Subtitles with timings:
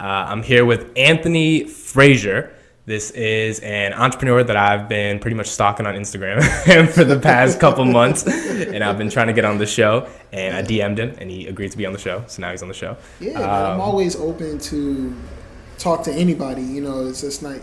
[0.00, 2.54] Uh, I'm here with Anthony Frazier.
[2.86, 7.60] This is an entrepreneur that I've been pretty much stalking on Instagram for the past
[7.60, 10.08] couple months, and I've been trying to get on the show.
[10.32, 12.24] And I DM'd him, and he agreed to be on the show.
[12.26, 12.96] So now he's on the show.
[13.20, 15.14] Yeah, man, I'm Um, always open to
[15.78, 16.62] talk to anybody.
[16.62, 17.62] You know, it's just like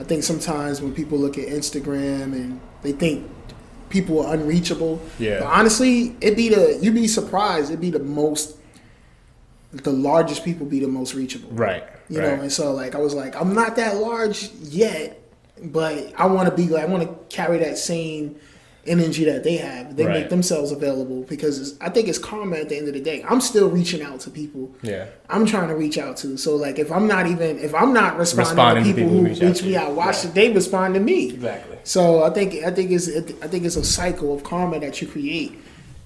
[0.00, 3.28] I think sometimes when people look at Instagram and they think
[3.90, 5.00] people are unreachable.
[5.18, 5.40] Yeah.
[5.40, 7.70] But honestly, it'd be the you'd be surprised.
[7.70, 8.56] It'd be the most,
[9.72, 11.50] the largest people be the most reachable.
[11.50, 11.84] Right.
[12.08, 12.36] You right.
[12.36, 15.20] know, and so like I was like, I'm not that large yet,
[15.62, 18.36] but I want to be like I want to carry that same
[18.86, 19.94] energy that they have.
[19.94, 20.20] They Right.
[20.22, 23.22] make themselves available because it's, I think it's karma at the end of the day.
[23.28, 24.74] I'm still reaching out to people.
[24.82, 25.06] Yeah.
[25.28, 26.36] I'm trying to reach out to.
[26.38, 29.18] So like if I'm not even if I'm not responding, Responding to to people, people
[29.18, 31.28] who who reach out me out, watch they respond to me.
[31.30, 31.78] Exactly.
[31.84, 35.06] So I think I think it's I think it's a cycle of karma that you
[35.06, 35.58] create.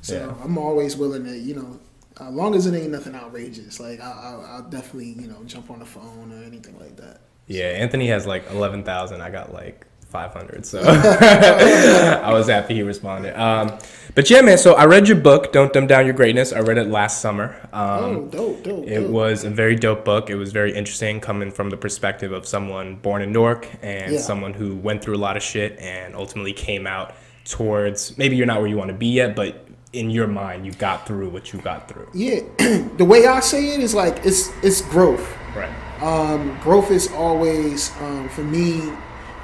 [0.02, 0.44] So Yeah.
[0.44, 1.78] I'm always willing to you know,
[2.20, 5.70] as long as it ain't nothing outrageous, like I, I, I'll definitely you know jump
[5.70, 7.20] on the phone or anything like that.
[7.46, 9.20] Yeah, Anthony has like 11,000.
[9.20, 10.64] I got like 500.
[10.64, 13.38] So I was happy he responded.
[13.38, 13.78] Um,
[14.14, 16.52] but yeah, man, so I read your book, Don't Dumb Down Your Greatness.
[16.52, 17.56] I read it last summer.
[17.72, 18.86] Um, oh, dope, dope.
[18.86, 19.10] It dope.
[19.10, 20.30] was a very dope book.
[20.30, 24.20] It was very interesting coming from the perspective of someone born in Newark and Yeah.
[24.20, 28.46] someone who went through a lot of shit and ultimately came out towards maybe you're
[28.46, 29.63] not where you want to be yet, but
[29.94, 32.08] in your mind, you got through what you got through.
[32.12, 32.40] Yeah,
[32.96, 35.26] the way I say it is like it's it's growth.
[35.56, 35.72] Right.
[36.02, 38.92] Um, growth is always um, for me.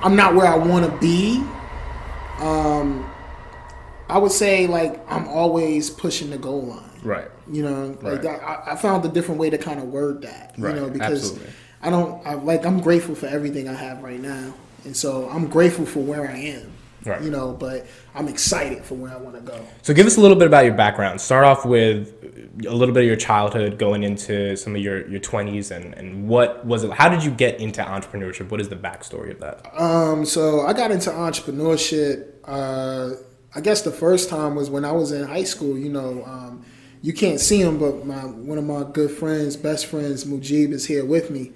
[0.03, 1.45] I'm not where I want to be.
[2.39, 3.09] Um,
[4.09, 7.01] I would say like I'm always pushing the goal line.
[7.03, 7.29] Right.
[7.51, 8.41] You know, like Right.
[8.41, 10.55] I, I found a different way to kind of word that.
[10.59, 11.53] You Right, know, because absolutely.
[11.83, 14.53] I don't I, like I'm grateful for everything I have right now,
[14.85, 16.73] and so I'm grateful for where I am.
[17.05, 17.23] Right.
[17.23, 19.67] You know, but I'm excited for where I want to go.
[19.83, 21.21] So give us a little bit about your background.
[21.21, 22.13] Start off with
[22.67, 26.29] a little bit of your childhood, going into some of your, your 20s, and, and
[26.29, 26.93] what was it?
[26.93, 28.51] How did you get into entrepreneurship?
[28.51, 29.67] What is the backstory of that?
[29.81, 32.35] Um, so I got into entrepreneurship.
[32.45, 33.17] Uh,
[33.55, 35.79] I guess the first time was when I was in high school.
[35.79, 36.65] You know, um,
[37.03, 40.87] you can't see him, but my one of my good friends, best friends, Mujib, is
[40.87, 41.53] here with me.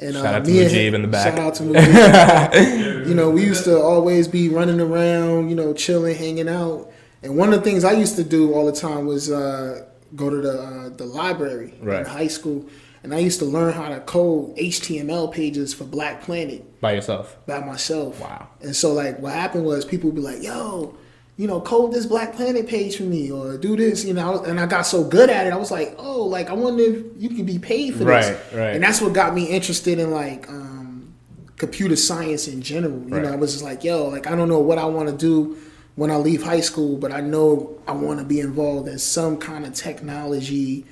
[0.00, 1.36] And uh, out to me and Mujib in the back.
[1.36, 3.08] Shout out to Mujib.
[3.08, 6.90] you know, we used to always be running around, you know, chilling, hanging out.
[7.22, 10.30] And one of the things I used to do all the time was uh, go
[10.30, 12.00] to the uh, the library Right.
[12.00, 12.64] in high school,
[13.02, 17.36] and I used to learn how to code HTML pages for Black Planet By yourself?
[17.46, 18.20] by myself.
[18.20, 18.48] Wow.
[18.60, 20.94] And so like what happened was people would be like, "Yo,
[21.38, 24.42] you know, code this Black Planet page for me or do this," you know.
[24.42, 27.04] And I got so good at it, I was like, "Oh, like I wonder if
[27.16, 28.74] you can be paid for this." Right, right.
[28.74, 31.14] And that's what got me interested in like um,
[31.56, 33.00] computer science in general.
[33.06, 33.22] You Right.
[33.24, 35.56] know, I was just like, "Yo, like I don't know what I want to do."
[35.94, 39.36] When I leave high school, but I know I want to be involved in some
[39.36, 40.84] kind of technology,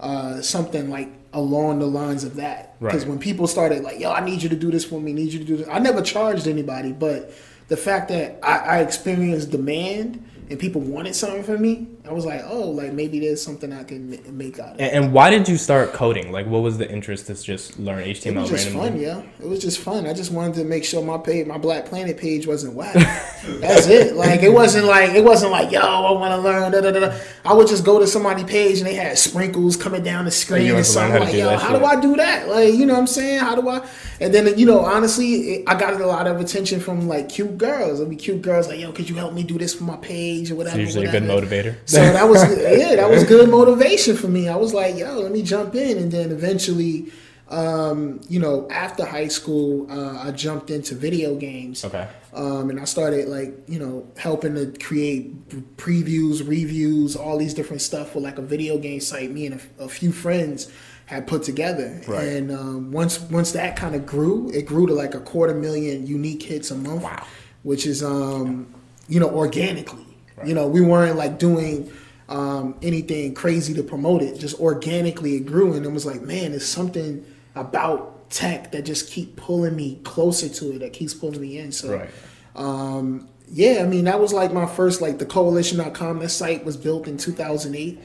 [0.00, 2.74] uh, something like along the lines of that.
[2.80, 3.10] Because Right.
[3.10, 5.38] when people started like, "Yo, I need you to do this for me," need you
[5.38, 5.66] to do this.
[5.70, 7.30] I never charged anybody, but
[7.68, 12.26] the fact that I, I experienced demand and people wanted something from me, I was
[12.26, 14.80] like, "Oh, like maybe there's something I can make out of.
[14.80, 16.32] And, and why did you start coding?
[16.32, 18.88] Like, what was the interest to just learn HTML It was just randomly?
[18.90, 19.22] fun, yeah.
[19.40, 20.06] It was just fun.
[20.06, 22.92] I just wanted to make sure my page, my Black Planet page, wasn't whack.
[22.94, 24.16] That's it.
[24.16, 26.72] Like it wasn't like it wasn't like yo, I want to learn.
[26.72, 27.16] Da, da, da.
[27.44, 30.62] I would just go to somebody's page and they had sprinkles coming down the screen
[30.62, 31.80] and to learn something like, yo, how shit.
[31.80, 32.48] do I do that?
[32.48, 33.40] Like you know what I'm saying?
[33.40, 33.86] How do I?
[34.20, 37.56] And then you know, honestly, it, I got a lot of attention from like cute
[37.56, 37.98] girls.
[37.98, 40.33] There'd be cute girls like, yo, could you help me do this for my page
[40.50, 40.78] or whatever?
[40.80, 41.76] It's usually a good motivator.
[41.86, 44.48] So that was yeah, that was good motivation for me.
[44.48, 47.12] I was like, yo, let me jump in, and then eventually,
[47.48, 51.84] um, you know, after high school, uh, I jumped into video games.
[51.84, 52.08] Okay.
[52.32, 57.82] Um, and I started like you know helping to create previews, reviews, all these different
[57.82, 59.30] stuff for like a video game site.
[59.30, 60.70] Me and a, a few friends
[61.06, 62.26] had put together, Right.
[62.26, 66.06] and um, once once that kind of grew, it grew to like a quarter million
[66.06, 67.02] unique hits a month.
[67.02, 67.26] Wow.
[67.62, 68.66] Which is um,
[69.06, 70.06] you know organically.
[70.44, 71.92] You know we weren't like doing
[72.28, 74.38] um, anything crazy to promote it.
[74.38, 77.24] Just organically it grew, and it was like man, it's something
[77.54, 80.78] about tech that just keep pulling me closer to it.
[80.80, 81.70] That keeps pulling me in.
[81.72, 82.10] So Right.
[82.56, 86.18] um, yeah, I mean that was like my first like the Koalition.com.
[86.18, 88.00] That site was built in 2008,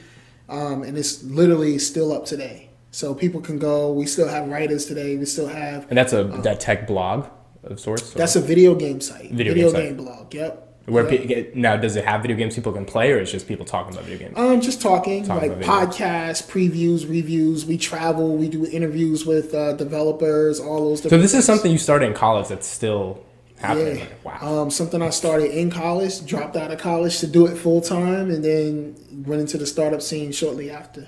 [0.50, 2.70] um, and it's literally still up today.
[2.92, 3.92] So people can go.
[3.94, 5.16] We still have writers today.
[5.18, 5.88] We still have.
[5.90, 7.28] And that's a that tech blog
[7.64, 8.16] of sorts?
[8.16, 9.32] or- That's a video game site.
[9.32, 10.34] Video Video, game game, blog.
[10.34, 10.66] Yep.
[10.90, 11.22] Where Yep.
[11.22, 13.66] pe- get- now does it have video games people can play, or is just people
[13.66, 14.38] talking about video games?
[14.38, 17.66] Um, just talking, Talking like podcasts, previews, reviews.
[17.66, 18.36] We travel.
[18.36, 20.60] We do interviews with uh, developers.
[20.60, 21.02] All those.
[21.04, 23.20] so this is something you started in college that's still
[23.58, 23.98] happening.
[23.98, 24.04] Yeah.
[24.26, 24.62] Like, wow.
[24.62, 28.30] Um, something I started in college, dropped out of college to do it full time,
[28.32, 28.96] and then
[29.26, 31.08] went into the startup scene shortly after.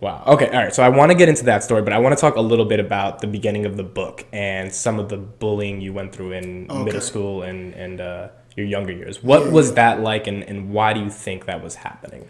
[0.00, 0.22] Wow.
[0.28, 0.46] Okay.
[0.46, 0.74] All right.
[0.74, 2.64] So I want to get into that story, but I want to talk a little
[2.64, 6.32] bit about the beginning of the book and some of the bullying you went through
[6.32, 6.84] in Okay.
[6.84, 8.28] middle school and and uh,
[8.60, 9.22] your younger years.
[9.22, 9.50] What Yeah.
[9.50, 12.28] was that like, and, and why do you think that was happening?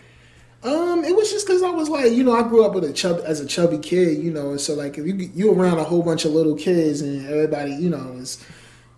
[0.63, 2.93] Um, it was just because I was like, you know, I grew up with a
[2.93, 5.85] chub as a chubby kid, you know, and so like if you you around a
[5.85, 8.45] whole bunch of little kids and everybody, you know, is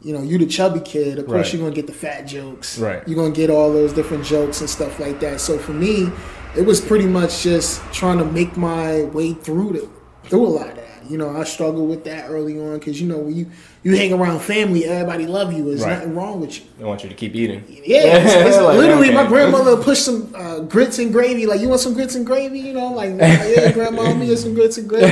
[0.01, 1.53] you know, you the chubby kid, of course Right.
[1.55, 2.81] you're gonna get the fat jokes.
[2.81, 3.07] Right.
[3.07, 5.41] You're gonna get all those different jokes and stuff like that.
[5.41, 6.11] So for me,
[6.57, 9.89] it was pretty much just trying to make my way through the
[10.29, 10.89] through a lot of that.
[11.09, 13.47] You know, I struggled with that early on because you know when you
[13.85, 15.65] you hang around family, everybody love you.
[15.65, 15.95] There's Right.
[15.95, 16.65] nothing wrong with you.
[16.81, 17.65] I want you to keep eating.
[17.85, 21.47] Yeah, it's, it's Like, literally my grandmother pushed some uh, grits and gravy.
[21.47, 22.61] Like, you want some grits and gravy?
[22.61, 25.11] You know, like, yeah, grandma, let me get some grits and gravy.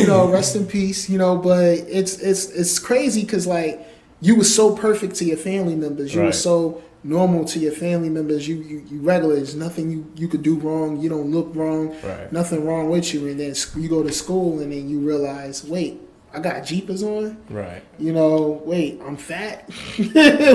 [0.00, 1.08] you know, rest in peace.
[1.10, 3.86] You know, but it's it's it's crazy because like
[4.20, 6.14] you were so perfect to your family members.
[6.14, 8.48] You were so normal to your family members.
[8.48, 9.36] You you, you regular.
[9.36, 11.00] There's nothing you you could do wrong.
[11.00, 11.94] You don't look wrong.
[12.02, 12.32] Right.
[12.32, 13.28] Nothing wrong with you.
[13.28, 16.00] And then you go to school and then you realize, wait,
[16.32, 17.82] I got jeepers on Right.
[17.98, 19.68] you know, wait, I'm fat.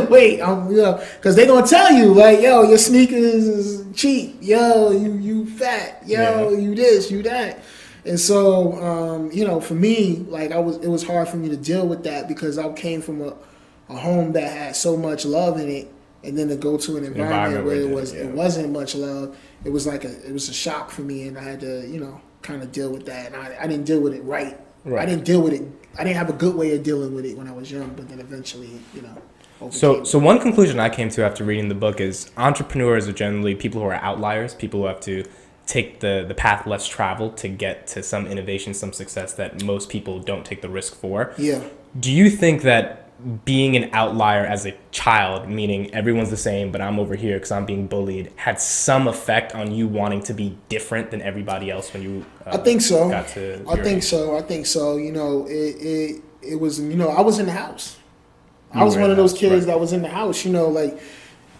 [0.09, 4.37] wait, I'm you know, because they gonna tell you like, yo, your sneakers is cheap.
[4.41, 6.03] Yo, you you fat.
[6.05, 6.57] Yo, Yeah.
[6.57, 7.59] you this, you that.
[8.05, 11.47] And so, um, you know, for me, like I was, it was hard for me
[11.49, 13.33] to deal with that because I came from a,
[13.89, 15.91] a home that had so much love in it,
[16.23, 18.93] and then to go to an environment, Environment where it was, didn't, it wasn't much
[18.95, 19.37] love.
[19.63, 21.99] It was like a, it was a shock for me, and I had to, you
[22.01, 23.27] know, kind of deal with that.
[23.27, 24.59] And I, I didn't deal with it right.
[24.85, 25.63] I didn't deal with it.
[25.97, 28.09] I didn't have a good way of dealing with it when I was young, but
[28.09, 29.17] then eventually, you know.
[29.71, 33.55] So, so one conclusion I came to after reading the book is entrepreneurs are generally
[33.55, 35.23] people who are outliers, people who have to
[35.65, 39.89] take the, the path less traveled to get to some innovation, some success that most
[39.89, 41.33] people don't take the risk for.
[41.37, 41.63] yeah.
[41.97, 43.02] Do you think that
[43.45, 47.51] being an outlier as a child, meaning everyone's the same, but I'm over here because
[47.51, 51.93] I'm being bullied, had some effect on you wanting to be different than everybody else
[51.93, 52.25] when you?
[52.45, 53.11] Uh, I think so.
[53.11, 54.03] I think age?
[54.03, 54.37] so.
[54.37, 54.97] I think so.
[54.97, 56.79] You know, it it it was.
[56.79, 57.97] You know, I was in the house.
[58.73, 59.73] I was one of those house, kids right.
[59.73, 60.43] that was in the house.
[60.43, 60.99] You know, like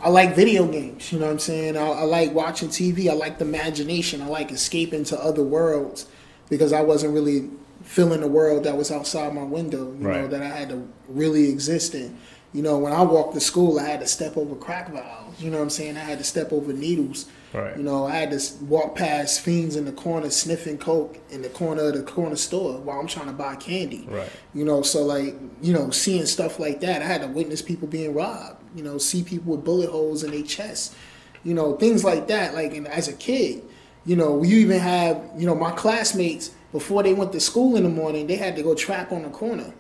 [0.02, 1.12] I like video games.
[1.12, 1.78] You know what I'm saying?
[1.78, 3.10] I, I like watching TV.
[3.10, 4.22] I like the imagination.
[4.22, 6.08] I like escaping to other worlds
[6.50, 7.50] because I wasn't really
[7.84, 9.94] feeling the world that was outside my window.
[9.94, 12.18] You know, that I had to really exist in.
[12.54, 15.42] You know, when I walked to school, I had to step over crack valves.
[15.42, 15.98] You know what I'm saying?
[15.98, 17.26] I had to step over needles.
[17.52, 17.76] Right.
[17.76, 21.50] You know, I had to walk past fiends in the corner sniffing coke in the
[21.50, 24.08] corner of the corner store while I'm trying to buy candy.
[24.08, 24.30] Right.
[24.54, 27.88] You know, so like, you know, seeing stuff like that, I had to witness people
[27.88, 28.62] being robbed.
[28.76, 30.96] You know, see people with bullet holes in their chest.
[31.44, 32.54] You know, things like that.
[32.54, 33.64] Like, and as a kid,
[34.06, 37.84] you know, you even have, you know, my classmates before they went to school in
[37.84, 39.74] the morning, they had to go trap on the corner.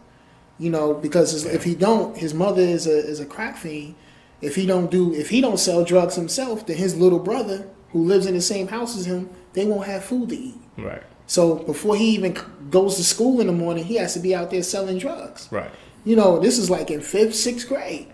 [0.59, 3.95] You know, because if he don't, his mother is a is a crack fiend.
[4.39, 8.05] If he don't do, if he don't sell drugs himself, then his little brother, who
[8.05, 10.61] lives in the same house as him, they won't have food to eat.
[10.77, 11.01] Right.
[11.25, 12.37] So before he even
[12.69, 15.47] goes to school in the morning, he has to be out there selling drugs.
[15.51, 15.71] Right.
[16.05, 18.07] You know, this is like in fifth, sixth grade.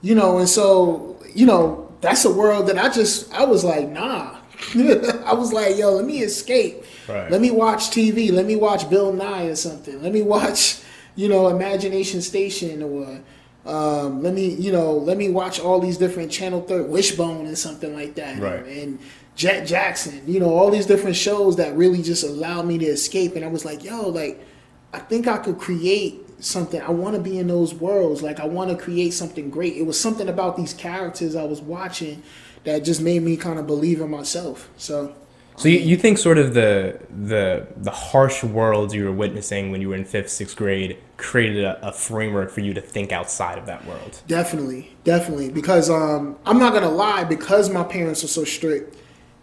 [0.00, 3.90] You know, and so you know that's a world that I just I was like,
[3.90, 4.38] nah.
[4.74, 6.84] I was like, yo, let me escape.
[7.08, 7.30] Right.
[7.30, 8.32] Let me watch TV.
[8.32, 10.02] Let me watch Bill Nye or something.
[10.02, 10.80] Let me watch,
[11.16, 13.20] you know, Imagination Station or
[13.66, 17.56] um, let me, you know, let me watch all these different Channel 3, Wishbone and
[17.56, 18.38] something like that.
[18.38, 18.64] Right.
[18.66, 18.98] And
[19.36, 23.36] Jet Jackson, you know, all these different shows that really just allow me to escape.
[23.36, 24.44] And I was like, yo, like,
[24.92, 26.80] I think I could create something.
[26.80, 28.22] I want to be in those worlds.
[28.22, 29.76] Like, I want to create something great.
[29.76, 32.22] It was something about these characters I was watching
[32.64, 34.70] that just made me kind of believe in myself.
[34.76, 35.14] So,
[35.56, 39.80] So you, you think sort of the the the harsh worlds you were witnessing when
[39.80, 43.56] you were in fifth, sixth grade created a, a framework for you to think outside
[43.58, 44.20] of that world.
[44.26, 45.50] Definitely, definitely.
[45.50, 48.96] Because um, I'm not gonna lie, because my parents are so strict,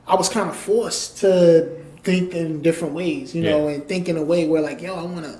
[0.05, 3.75] I was kind of forced to think in different ways, you know, Yeah.
[3.75, 5.39] and think in a way where like, yo, I want to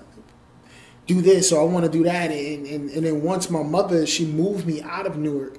[1.08, 4.06] do this or I want to do that, and, and and then once my mother,
[4.06, 5.58] she moved me out of Newark,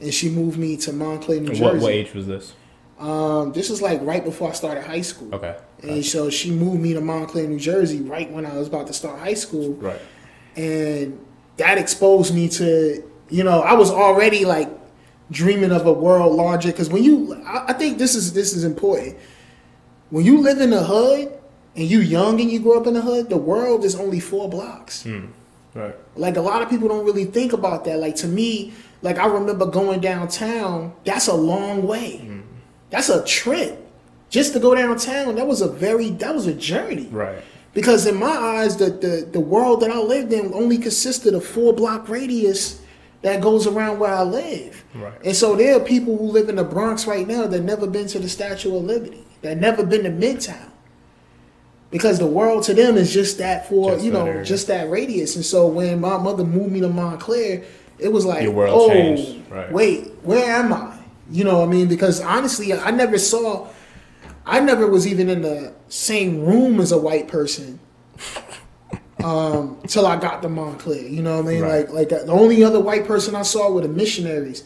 [0.00, 1.62] and she moved me to Montclair, New Jersey.
[1.64, 2.54] What, what age was this?
[3.04, 5.34] Um, this is like right before I started high school.
[5.34, 5.54] Okay.
[5.82, 8.92] And so she moved me to Montclair, New Jersey, right when I was about to
[8.94, 10.00] start high school Right.
[10.56, 11.18] and
[11.56, 14.68] that exposed me to you know i was already like
[15.30, 18.64] dreaming of a world larger because when you I, I think this is this is
[18.64, 19.16] important
[20.10, 21.32] when you live in the hood
[21.76, 24.48] and you young and you grow up in the hood the world is only four
[24.48, 25.06] blocks
[25.74, 25.94] Right.
[26.16, 29.26] like a lot of people don't really think about that like to me like i
[29.26, 32.42] remember going downtown that's a long way
[32.94, 33.72] that's a trip
[34.30, 37.42] just to go downtown that was a very that was a journey Right.
[37.72, 41.44] because in my eyes, the, the, the world that I lived in only consisted of
[41.44, 42.80] four block radius
[43.22, 44.84] that goes around where I live.
[44.94, 45.14] Right.
[45.24, 48.06] And so there are people who live in the Bronx right now that never been
[48.08, 49.24] to the Statue of Liberty.
[49.42, 50.68] that never been to Midtown.
[51.90, 54.44] Because the world to them is just that for Just you know area.
[54.44, 57.62] just that radius, and so when my mother moved me to Montclair,
[57.98, 59.70] it was like, oh, right.
[59.72, 60.93] wait, where am I?
[61.30, 61.88] You know what I mean?
[61.88, 63.68] Because honestly, I never saw,
[64.44, 67.78] I never was even in the same room as a white person
[69.22, 71.06] um, till I got to Montclair.
[71.06, 71.62] You know what I mean?
[71.62, 71.90] Right.
[71.90, 74.64] Like like the only other white person I saw were the missionaries,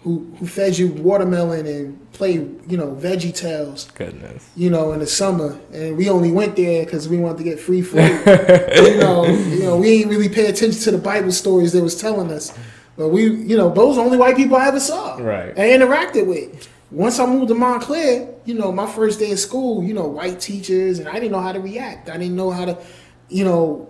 [0.00, 3.90] who who fed you watermelon and played you know Veggie Tales.
[3.94, 4.48] Goodness.
[4.56, 7.60] You know, in the summer, and we only went there because we wanted to get
[7.60, 7.98] free food.
[8.76, 12.00] you know, you know, we ain't really pay attention to the Bible stories they was
[12.00, 12.56] telling us.
[12.98, 15.16] But we, you know, those are the only white people I ever saw.
[15.16, 15.56] Right.
[15.56, 16.68] And interacted with.
[16.90, 20.40] Once I moved to Montclair, you know, my first day of school, you know, white
[20.40, 22.10] teachers, and I didn't know how to react.
[22.10, 22.78] I didn't know how to,
[23.28, 23.88] you know,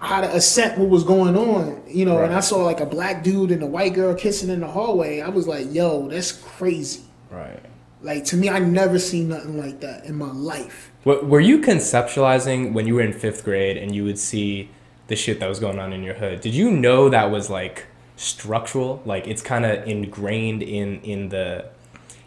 [0.00, 1.82] how to accept what was going on.
[1.88, 4.60] You know, and I saw like a black dude and a white girl kissing in
[4.60, 5.20] the hallway.
[5.20, 7.04] I was like, yo, that's crazy.
[7.30, 7.60] Right.
[8.02, 10.92] Like to me, I never seen nothing like that in my life.
[11.04, 14.70] What, were you conceptualizing when you were in fifth grade and you would see
[15.06, 16.42] the shit that was going on in your hood?
[16.42, 19.02] Did you know that was like structural?
[19.04, 21.66] Like it's kind of ingrained in in the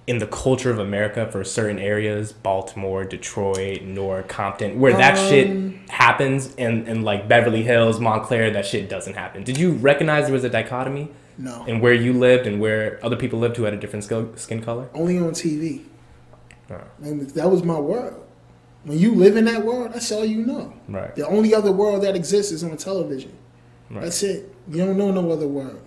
[0.07, 5.29] in the culture of America for certain areas, Baltimore, Detroit, Newark, Compton, where that Um,
[5.29, 9.43] shit happens, and and like Beverly Hills, Montclair, that shit doesn't happen.
[9.43, 13.17] Did you recognize there was a dichotomy No, And where you lived and where other
[13.17, 14.87] people lived who had a different skill, skin color?
[14.93, 15.81] only on TV.
[16.71, 16.75] Oh.
[17.03, 18.23] And that was my world.
[18.85, 20.71] When you live in that world, that's all you know.
[20.87, 21.13] Right.
[21.15, 23.33] The only other world that exists is on television.
[23.89, 24.03] Right.
[24.03, 24.54] That's it.
[24.69, 25.79] You don't know no other world.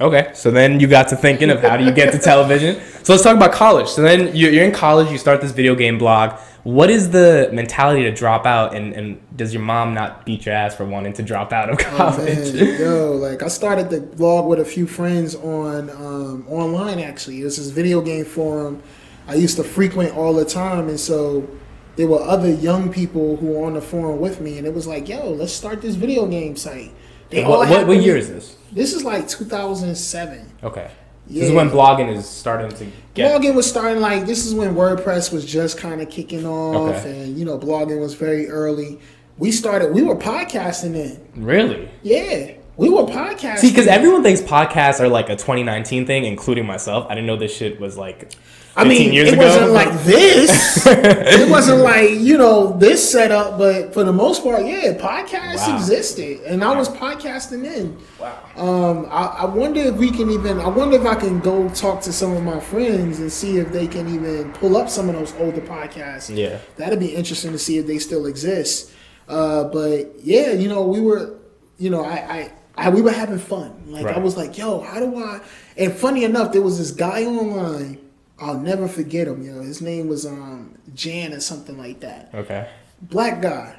[0.00, 2.80] Okay, so then you got to thinking of how do you get to television.
[3.04, 3.88] So let's talk about college.
[3.88, 6.32] So then you- you're in college, you start this video game blog.
[6.64, 10.54] What is the mentality to drop out, and, and does your mom not beat your
[10.54, 12.54] ass for wanting to drop out of Oh, college?
[12.54, 16.98] man, yo, like I started the blog with a few friends on um, online.
[17.00, 18.80] Actually, it was this video game forum
[19.28, 21.48] I used to frequent all the time, and so
[21.96, 24.86] there were other young people who were on the forum with me, and it was
[24.86, 26.92] like, yo, let's start this video game site.
[27.32, 28.56] They what, what, what year is this?
[28.70, 30.52] This is like 2007.
[30.62, 30.90] Okay,
[31.26, 33.30] this is when blogging is starting to get.
[33.40, 37.22] blogging was starting like this is when WordPress was just kind of kicking off, Okay.
[37.24, 39.00] and you know, blogging was very early.
[39.38, 39.92] We started.
[39.92, 41.20] We were podcasting then.
[41.34, 41.88] Really?
[42.02, 43.58] Yeah, we were podcasting.
[43.58, 47.06] See, because everyone thinks podcasts are like a 2019 thing, including myself.
[47.08, 49.42] I didn't know this shit was like 15 I mean, it ago.
[49.44, 50.86] wasn't like this.
[50.86, 55.76] it wasn't like you know this setup, but for the most part, yeah, podcasts Wow.
[55.76, 57.98] existed, and I was podcasting then.
[58.18, 58.38] wow.
[58.56, 60.58] Um, I, I wonder if we can even.
[60.58, 63.72] I wonder if I can go talk to some of my friends and see if
[63.72, 66.34] they can even pull up some of those older podcasts.
[66.34, 66.58] Yeah.
[66.76, 68.90] that'd be interesting to see if they still exist.
[69.28, 71.34] Uh, but yeah, you know, we were,
[71.78, 73.82] you know, I, I, I we were having fun.
[73.86, 75.40] Like I was like, yo, how do I?
[75.76, 77.98] And funny enough, there was this guy online.
[78.42, 79.42] I'll never forget him.
[79.42, 82.68] You know, his name was um Jan or something like that Okay.
[83.00, 83.78] black guy.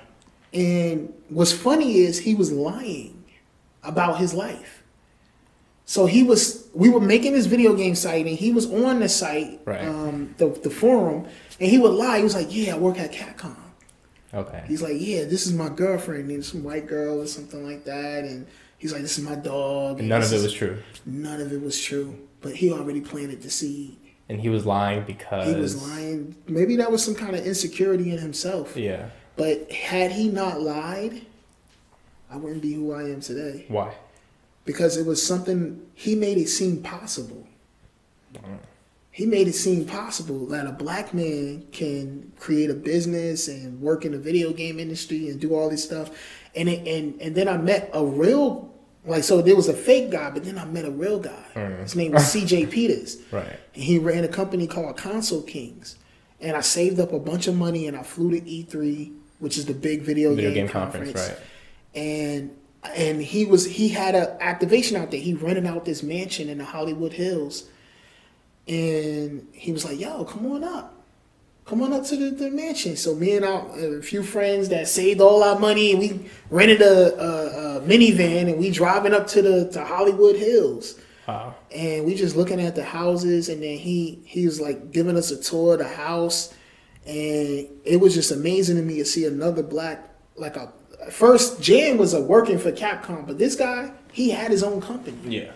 [0.53, 3.25] And what's funny is he was lying
[3.83, 4.83] about his life.
[5.85, 9.09] So he was, we were making this video game site, and he was on the
[9.09, 9.83] site, Right.
[9.85, 11.25] um, the the forum,
[11.59, 12.17] and he would lie.
[12.19, 13.57] He was like, "Yeah, I work at Capcom."
[14.33, 14.63] Okay.
[14.67, 18.23] He's like, "Yeah, this is my girlfriend, and some white girl or something like that,"
[18.23, 20.77] and he's like, "This is my dog." And none of it was true.
[21.05, 23.97] None of it was true, but he already planted the seed.
[24.29, 26.35] And he was lying because He was lying.
[26.47, 28.77] Maybe that was some kind of insecurity in himself.
[28.77, 29.09] Yeah.
[29.35, 31.25] But had he not lied,
[32.29, 33.65] I wouldn't be who I am today.
[33.67, 33.93] Why?
[34.65, 37.47] Because it was something he made it seem possible.
[39.11, 44.05] He made it seem possible that a black man can create a business and work
[44.05, 46.09] in the video game industry and do all this stuff.
[46.55, 48.72] And it, and and then I met a real
[49.05, 51.43] like so there was a fake guy, but then I met a real guy.
[51.55, 51.79] Mm.
[51.81, 53.17] His name was CJ Peters.
[53.31, 53.59] Right.
[53.73, 55.97] And he ran a company called Console Kings.
[56.39, 59.65] And I saved up a bunch of money and I flew to E3, which is
[59.65, 61.39] the big video, Video game, game conference, conference.
[61.39, 61.47] right.
[62.01, 62.55] And
[62.95, 65.19] and he was he had an activation out there.
[65.19, 67.69] He rented out this mansion in the Hollywood Hills.
[68.67, 70.92] And he was like, yo, come on up.
[71.65, 72.97] Come on up to the, the mansion.
[72.97, 73.65] So me and our,
[73.97, 78.49] a few friends that saved all our money and we rented a, a, a minivan
[78.49, 81.55] and we driving up to the to Hollywood Hills Wow.
[81.73, 85.31] and we just looking at the houses and then he he was like giving us
[85.31, 86.53] a tour of the house
[87.07, 90.73] and it was just amazing to me to see another black like a
[91.11, 95.15] first Jan was a working for Capcom but this guy he had his own company
[95.25, 95.51] Yeah.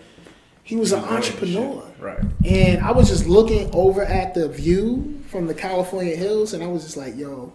[0.62, 1.84] he was an He's running entrepreneur.
[2.00, 2.20] Right.
[2.46, 6.66] and I was just looking over at the view from the California hills and I
[6.66, 7.52] was just like yo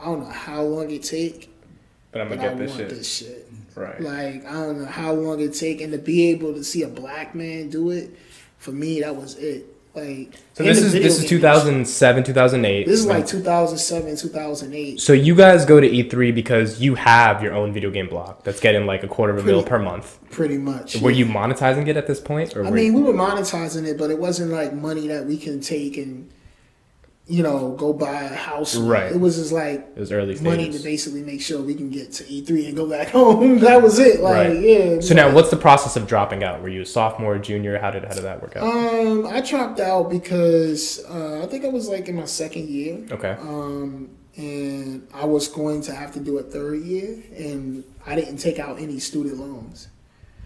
[0.00, 1.50] I don't know how long it take
[2.12, 2.88] But I'm gonna I get this want shit.
[2.90, 4.00] this shit Right.
[4.00, 6.88] like I don't know how long it take, and to be able to see a
[6.88, 8.10] black man do it,
[8.58, 9.66] for me that was it.
[9.94, 12.86] Like So this is this is 2007, 2008.
[12.86, 15.00] This is like 2007, 2008.
[15.00, 18.60] So you guys go to E3 because you have your own video game blog that's
[18.60, 20.18] getting like a quarter of a mil per month.
[20.30, 21.00] Pretty much.
[21.00, 21.18] Were yeah.
[21.18, 24.10] you monetizing it at this point, or I mean, you, we were monetizing it, but
[24.10, 26.30] it wasn't like money that we can take and,
[27.30, 28.76] you know, go buy a house.
[28.76, 29.12] Right.
[29.12, 32.10] It was just like it was early money to basically make sure we can get
[32.14, 33.60] to E3 and go back home.
[33.60, 34.20] that was it.
[34.20, 34.60] Like, Right.
[34.60, 35.00] yeah.
[35.00, 36.60] So now, what's the process of dropping out?
[36.60, 37.78] Were you a sophomore, junior?
[37.78, 38.64] How did how did that work out?
[38.64, 43.06] Um, I dropped out because uh, I think I was like in my second year.
[43.12, 43.36] okay.
[43.40, 48.38] Um, and I was going to have to do a third year, and I didn't
[48.38, 49.88] take out any student loans.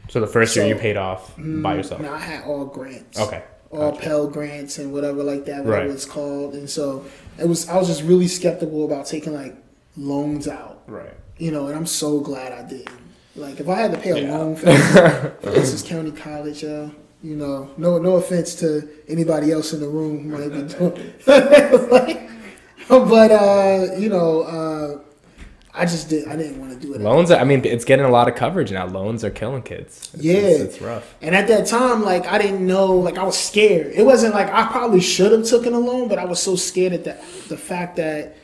[0.08, 2.00] So the first year you paid off by yourself.
[2.02, 3.18] No, I had all grants.
[3.18, 3.42] Okay.
[3.76, 4.02] All Gotcha.
[4.02, 5.90] Pell grants and whatever like that, whatever Right.
[5.94, 6.54] it's called.
[6.54, 7.04] And so
[7.38, 7.68] it was.
[7.68, 9.56] I was just really skeptical about taking like
[9.96, 10.82] loans out.
[10.86, 11.14] Right.
[11.38, 12.88] You know, and I'm so glad I didn't.
[13.36, 14.36] Like, if I had to pay a Yeah.
[14.38, 14.68] loan for,
[15.42, 16.86] Essex County College, uh,
[17.22, 21.14] you know, no no offense to anybody else in the room who might be doing,
[21.90, 22.30] like,
[22.88, 24.73] but uh, you know, uh,
[25.76, 26.28] I just did.
[26.28, 27.00] I didn't want to do it.
[27.00, 27.30] Loans.
[27.32, 28.86] Are, I mean, it's getting a lot of coverage now.
[28.86, 30.08] Loans are killing kids.
[30.14, 30.34] It's, Yeah.
[30.34, 31.14] it's, it's rough.
[31.20, 33.92] And at that time, like I didn't know, like I was scared.
[33.94, 36.92] It wasn't like I probably should have taken a loan, but I was so scared
[36.92, 37.14] at the
[37.48, 38.36] the fact that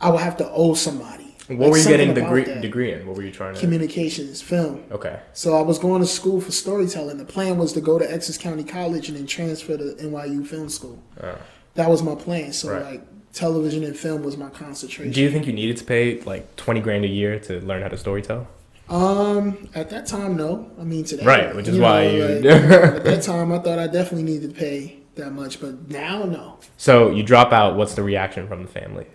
[0.00, 1.34] I would have to owe somebody.
[1.48, 2.60] What Like, were you getting degree that.
[2.60, 3.06] degree in?
[3.06, 3.60] What were you trying to?
[3.60, 4.84] Communications, film.
[4.92, 5.18] Okay.
[5.32, 7.16] So I was going to school for storytelling.
[7.18, 10.68] The plan was to go to Essex County College and then transfer to NYU Film
[10.68, 11.02] School.
[11.20, 11.34] Uh,
[11.74, 12.52] That was my plan.
[12.52, 12.84] So Right.
[12.84, 13.02] like
[13.32, 15.12] television and film was my concentration.
[15.12, 17.88] do you think you needed to pay like twenty grand a year to learn how
[17.88, 18.46] to storytell?
[18.88, 20.68] Um, at that time, no.
[20.80, 23.86] I mean, today, Right, which is why you- like, at that time, I thought I
[23.86, 26.58] definitely needed to pay that much, but now, no.
[26.76, 27.76] So you drop out.
[27.76, 29.06] What's the reaction from the family?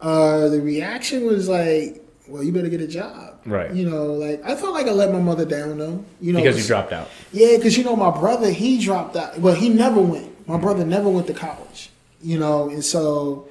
[0.00, 3.72] Uh, the reaction was like, "Well, you better get a job." Right.
[3.72, 6.04] You know, like I felt like I let my mother down, though.
[6.20, 7.08] You know, Because you dropped out.
[7.32, 9.38] Yeah, because you know my brother, he dropped out.
[9.38, 10.46] Well, he never went.
[10.48, 11.90] My brother never went to college.
[12.24, 13.48] You know, and so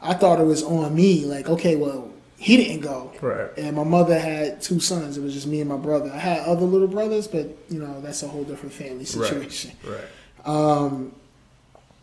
[0.00, 1.24] I thought it was on me.
[1.24, 3.12] Like, okay, well, he didn't go.
[3.20, 3.50] Right.
[3.58, 5.18] And my mother had two sons.
[5.18, 6.10] It was just me and my brother.
[6.12, 9.72] I had other little brothers, but you know that's a whole different family situation.
[9.84, 10.46] Right.
[10.46, 11.14] Um,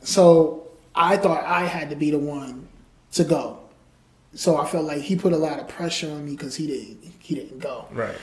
[0.01, 2.67] so I thought I had to be the one
[3.13, 3.59] to go.
[4.33, 7.13] So I felt like he put a lot of pressure on me because he didn't
[7.19, 7.85] he didn't go.
[7.91, 8.15] Right.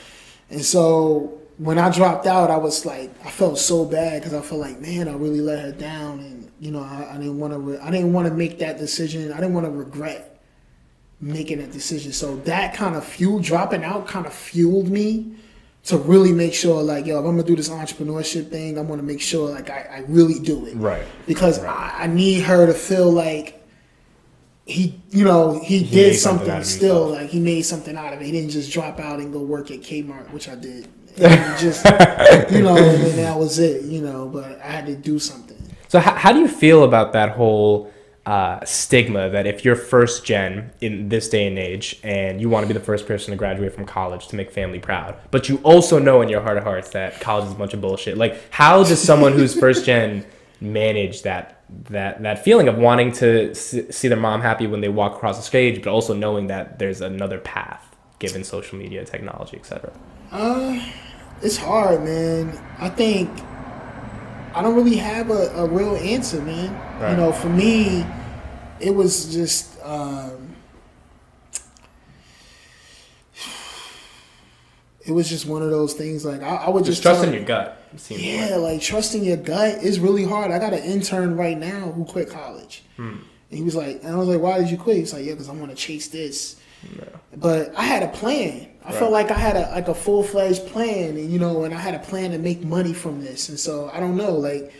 [0.51, 4.42] And so when I dropped out, I was like, I felt so bad because I
[4.42, 7.53] felt like, man, I really let her down, and you know, I, I didn't want
[7.53, 9.33] to, re- I didn't want to make that decision.
[9.33, 10.40] I didn't want to regret
[11.21, 12.12] making that decision.
[12.12, 15.35] So that kind of fuel, dropping out, kind of fueled me
[15.85, 19.03] to really make sure, like, yo, if I'm gonna do this entrepreneurship thing, I'm gonna
[19.03, 21.05] make sure, like, I, I really do it Right.
[21.27, 21.95] because Right.
[22.01, 23.62] I, I need her to feel like
[24.66, 28.21] he, you know, he, He did something something, still, like he made something out of
[28.21, 28.25] it.
[28.25, 30.88] He didn't just drop out and go work at Kmart, which I did.
[31.18, 31.85] And just,
[32.50, 34.26] you know, and that was it, you know.
[34.26, 35.57] But I had to do something.
[35.88, 37.92] So how, how do you feel about that whole
[38.26, 42.64] uh, stigma that if you're first gen in this day and age and you want
[42.64, 45.59] to be the first person to graduate from college to make family proud, but you
[45.62, 48.18] also know in your heart of hearts that college is a bunch of bullshit.
[48.18, 50.26] Like how does someone who's first gen
[50.61, 55.14] manage that that that feeling of wanting to see their mom happy when they walk
[55.14, 59.92] across the stage, but also knowing that there's another path given social media, technology, etc.
[60.33, 60.81] Uh,
[61.42, 62.59] it's hard, man.
[62.79, 63.31] I think
[64.55, 66.72] I don't really have a, a real answer, man.
[67.01, 67.11] Right.
[67.11, 68.07] You know, for me,
[68.81, 69.79] it was just.
[69.83, 70.57] Um,
[75.07, 76.25] it was just one of those things.
[76.25, 77.81] Like I, I would Just just, trusting your gut.
[77.96, 78.31] Seems like.
[78.31, 80.51] Yeah, like trusting your gut is really hard.
[80.51, 82.83] I got an intern right now who quit college.
[82.96, 83.18] Hmm.
[83.51, 84.96] And he was like, and I was like, why did you quit?
[84.96, 86.57] He's like, yeah, because I want to chase this.
[87.37, 88.68] But I had a plan.
[88.88, 91.75] I felt like I had a like a full fledged plan, and you know, and
[91.75, 93.49] I had a plan to make money from this.
[93.49, 94.72] And so I don't know, like,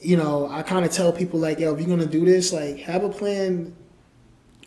[0.00, 2.78] you know, I kind of tell people like, yo, if you're gonna do this, like,
[2.80, 3.74] have a plan.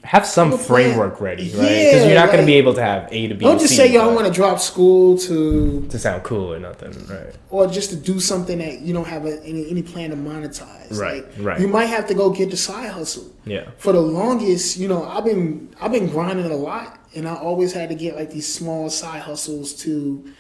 [0.02, 0.86] Have some Have a plan.
[0.92, 1.70] framework ready, right?
[1.70, 3.44] Yeah, Because you're not going to be able to have A to B.
[3.44, 6.58] Don't just C, say, yo, I want to drop school to, to sound cool or
[6.60, 7.36] nothing, right?
[7.50, 10.98] or just to do something that you don't have a, any any plan to monetize.
[10.98, 11.60] Right, Like, right.
[11.60, 13.30] You might have to go get the side hustle.
[13.46, 13.72] Yeah.
[13.78, 17.74] for the longest, you know, I've been I've been grinding a lot, and I always
[17.74, 20.32] had to get like these small side hustles to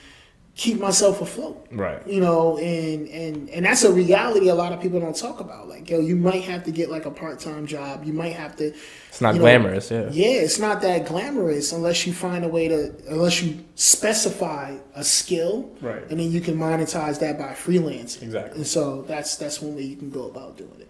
[0.59, 1.67] keep myself afloat.
[1.71, 2.05] Right.
[2.05, 5.69] You know, and and and that's a reality a lot of people don't talk about.
[5.69, 8.03] Like, yo, you might have to get like a part time job.
[8.03, 8.73] You might have to.
[9.07, 10.09] It's not you know, glamorous, yeah.
[10.11, 15.03] Yeah, it's not that glamorous unless you find a way to unless you specify a
[15.03, 16.01] skill, Right.
[16.09, 18.23] And then you can monetize that by freelancing.
[18.23, 18.57] Exactly.
[18.57, 20.89] And so that's that's one way you can go about doing it.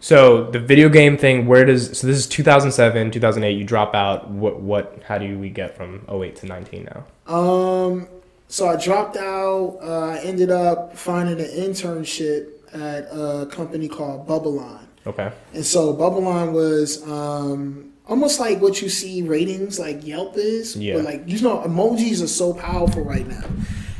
[0.00, 3.56] So the video game thing, where does so this is 2007, 2008?
[3.56, 4.28] You drop out.
[4.30, 5.02] What what?
[5.06, 7.32] How do we get from 08 to 19 now?
[7.32, 8.08] Um,
[8.48, 9.78] so I dropped out.
[9.82, 14.80] Uh, I ended up finding an internship at a company called Bubbleon.
[15.06, 15.32] Okay.
[15.52, 20.76] And so Bubbleon was um, almost like what you see ratings like Yelp is.
[20.76, 20.94] Yeah.
[20.94, 23.44] But like you know, emojis are so powerful right now.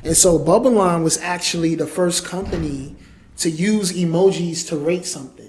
[0.02, 2.96] And so Bubbleon was actually the first company
[3.38, 5.39] to use emojis to rate something.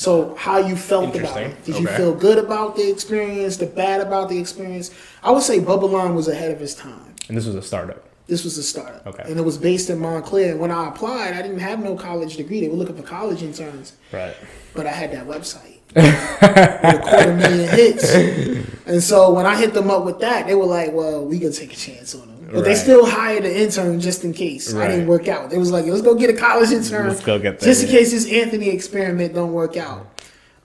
[0.00, 1.62] So how you felt about it?
[1.62, 3.58] Did you feel good about the experience?
[3.58, 4.90] The bad about the experience?
[5.22, 7.14] I would say Bubbleon was ahead of its time.
[7.28, 8.02] And this was a startup.
[8.26, 9.06] This was a startup.
[9.06, 9.24] Okay.
[9.26, 10.52] And it was based in Montclair.
[10.52, 12.62] And when I applied, I didn't have no college degree.
[12.62, 14.34] They were looking for college interns, Right.
[14.72, 15.80] but I had that website.
[15.94, 18.66] with a quarter million hits.
[18.86, 21.52] And so when I hit them up with that, they were like, well, we can
[21.52, 24.74] take a chance on But they still hired an intern just in case.
[24.74, 25.50] I didn't work out.
[25.50, 27.08] They was like, let's go get a college intern.
[27.08, 27.98] Let's go get that, Just in yeah.
[27.98, 30.06] case this Anthony experiment don't work out.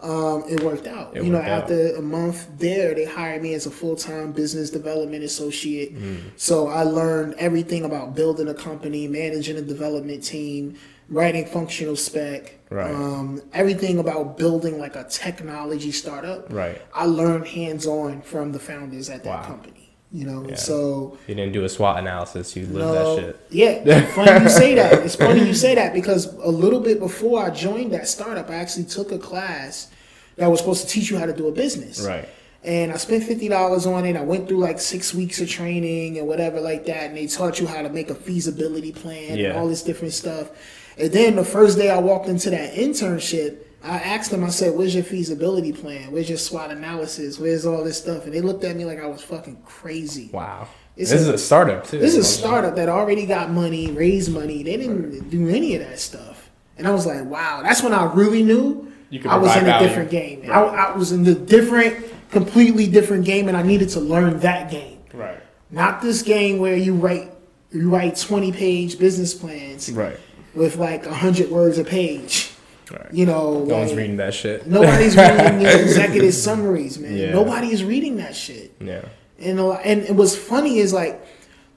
[0.01, 1.15] Um, it worked out.
[1.17, 1.61] It you know, worked out.
[1.63, 5.95] after a month there, they hired me as a full time business development associate.
[5.97, 6.17] Mm.
[6.35, 10.75] So I learned everything about building a company, managing a development team,
[11.09, 12.91] writing functional spec, Right.
[12.93, 16.51] um, everything about building like a technology startup.
[16.51, 16.79] Right.
[16.93, 19.45] I learned hands on from the founders at that Wow.
[19.47, 19.84] company.
[20.11, 20.55] You know, Yeah.
[20.55, 22.55] so You didn't do a SWOT analysis.
[22.55, 23.39] You lived no, that shit.
[23.49, 24.05] yeah.
[24.13, 25.03] Funny you say that.
[25.05, 28.55] It's funny you say that because a little bit before I joined that startup, I
[28.55, 29.89] actually took a class
[30.37, 32.01] that was supposed to teach you how to do a business.
[32.05, 32.29] Right.
[32.63, 34.15] And I spent fifty dollars on it.
[34.15, 37.59] I went through like six weeks of training and whatever like that, and they taught
[37.59, 40.49] you how to make a feasibility plan and all this different stuff.
[40.97, 44.75] And then the first day I walked into that internship, I asked them, I said,
[44.75, 46.11] "Where's your feasibility plan?
[46.11, 47.39] Where's your SWOT analysis?
[47.39, 50.29] Where's all this stuff?" And they looked at me like I was fucking crazy.
[50.33, 50.67] Wow.
[50.97, 51.99] It's this a- is a startup too.
[51.99, 54.63] This is a startup that already got money, raised money.
[54.63, 56.49] They didn't do any of that stuff.
[56.77, 58.91] And I was like, wow, that's when I really knew
[59.27, 59.87] I was in a value.
[59.87, 60.49] different game.
[60.51, 64.69] I, I was in the different, completely different game, and I needed to learn that
[64.71, 64.99] game.
[65.13, 65.39] Right.
[65.71, 67.31] Not this game where you write
[67.71, 70.17] you write twenty page business plans Right.
[70.53, 72.44] with like hundred words a page.
[72.91, 73.13] Right.
[73.13, 74.67] You know, No one's reading that shit.
[74.67, 77.15] Nobody's reading the executive summaries, man.
[77.15, 77.31] Yeah.
[77.31, 78.75] Nobody is reading that shit.
[78.79, 79.05] Yeah.
[79.39, 81.25] And uh, and and what's funny is like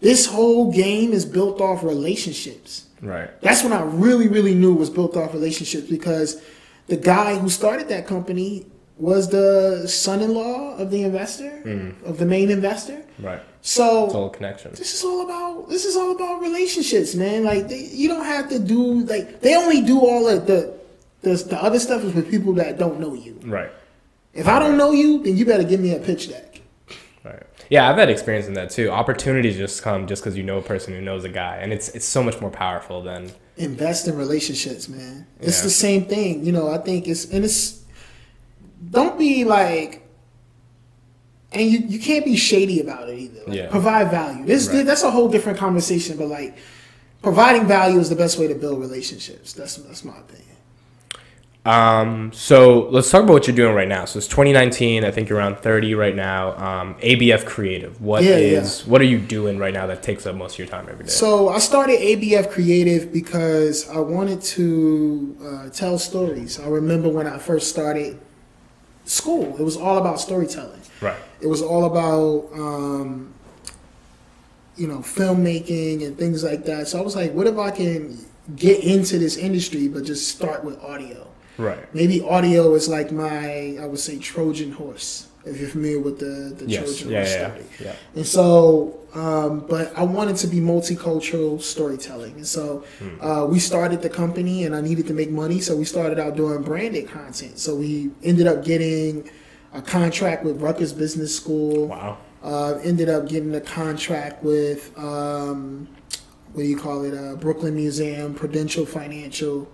[0.00, 2.86] this whole game is built off relationships.
[3.00, 3.40] Right.
[3.40, 6.42] That's when I really, really knew it was built off relationships because
[6.88, 8.66] the guy who started that company
[8.96, 12.02] was the son-in-law of the investor, mm.
[12.04, 13.04] of the main investor.
[13.20, 13.40] Right.
[13.62, 14.72] So It's all connection.
[14.72, 17.44] this is all about this is all about relationships, man.
[17.44, 20.77] Like they, you don't have to do like they only do all of the
[21.22, 23.38] the, the other stuff is with people that don't know you.
[23.44, 23.70] Right.
[24.34, 26.60] If I don't know you, then you better give me a pitch deck.
[27.24, 27.42] Right.
[27.70, 28.90] Yeah, I've had experience in that too.
[28.90, 31.88] Opportunities just come just because you know a person who knows a guy, and it's
[31.90, 35.26] it's so much more powerful than invest in relationships, man.
[35.40, 35.64] It's Yeah.
[35.64, 36.44] the same thing.
[36.44, 37.82] You know, I think it's and it's
[38.90, 40.04] don't be like
[41.52, 43.40] and you, you can't be shady about it either.
[43.46, 43.70] Like, Yeah.
[43.70, 44.44] Provide value.
[44.46, 44.84] This Right.
[44.86, 46.56] that's a whole different conversation, but like
[47.22, 49.52] providing value is the best way to build relationships.
[49.52, 50.44] That's that's my opinion.
[51.68, 54.06] Um, so let's talk about what you're doing right now.
[54.06, 55.04] So it's 2019.
[55.04, 56.56] I think you're around 30 right now.
[56.56, 58.00] Um, ABF Creative.
[58.00, 60.68] What Yeah, is what are you doing right now that takes up most of your
[60.68, 61.10] time every day?
[61.10, 66.58] So I started ABF Creative because I wanted to uh, tell stories.
[66.58, 68.18] I remember when I first started
[69.04, 70.80] school, it was all about storytelling.
[71.02, 71.18] right.
[71.42, 73.34] It was all about um,
[74.78, 76.88] you know filmmaking and things like that.
[76.88, 78.24] So I was like, what if I can
[78.56, 81.27] get into this industry but just start with audio?
[81.58, 81.92] Right.
[81.94, 85.26] Maybe audio is like my I would say Trojan horse.
[85.44, 86.84] If you're familiar with the the Yes.
[86.98, 87.18] Trojan Yeah.
[87.18, 87.48] horse Yeah.
[87.50, 87.64] story.
[87.84, 87.92] Yeah.
[88.16, 92.34] And so, um, but I wanted to be multicultural storytelling.
[92.36, 92.84] And so
[93.20, 95.60] uh, we started the company and I needed to make money.
[95.60, 97.58] So we started out doing branded content.
[97.58, 99.28] So we ended up getting
[99.74, 101.88] a contract with Rutgers Business School.
[101.88, 102.18] Wow.
[102.42, 105.88] Uh, ended up getting a contract with, um,
[106.52, 109.66] what do you call it, uh, Brooklyn Museum, Prudential Financial.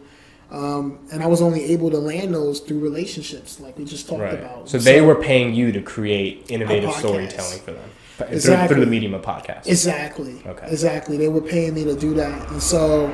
[0.54, 4.20] Um, and I was only able to land those through relationships, like we just talked
[4.22, 4.34] Right.
[4.34, 4.68] about.
[4.68, 8.68] So they were paying you to create innovative storytelling for them through, Exactly.
[8.76, 9.66] through the medium of podcast.
[9.66, 10.40] Exactly.
[10.46, 10.66] Okay.
[10.70, 11.16] Exactly.
[11.16, 12.50] They were paying me to do that.
[12.52, 13.08] And so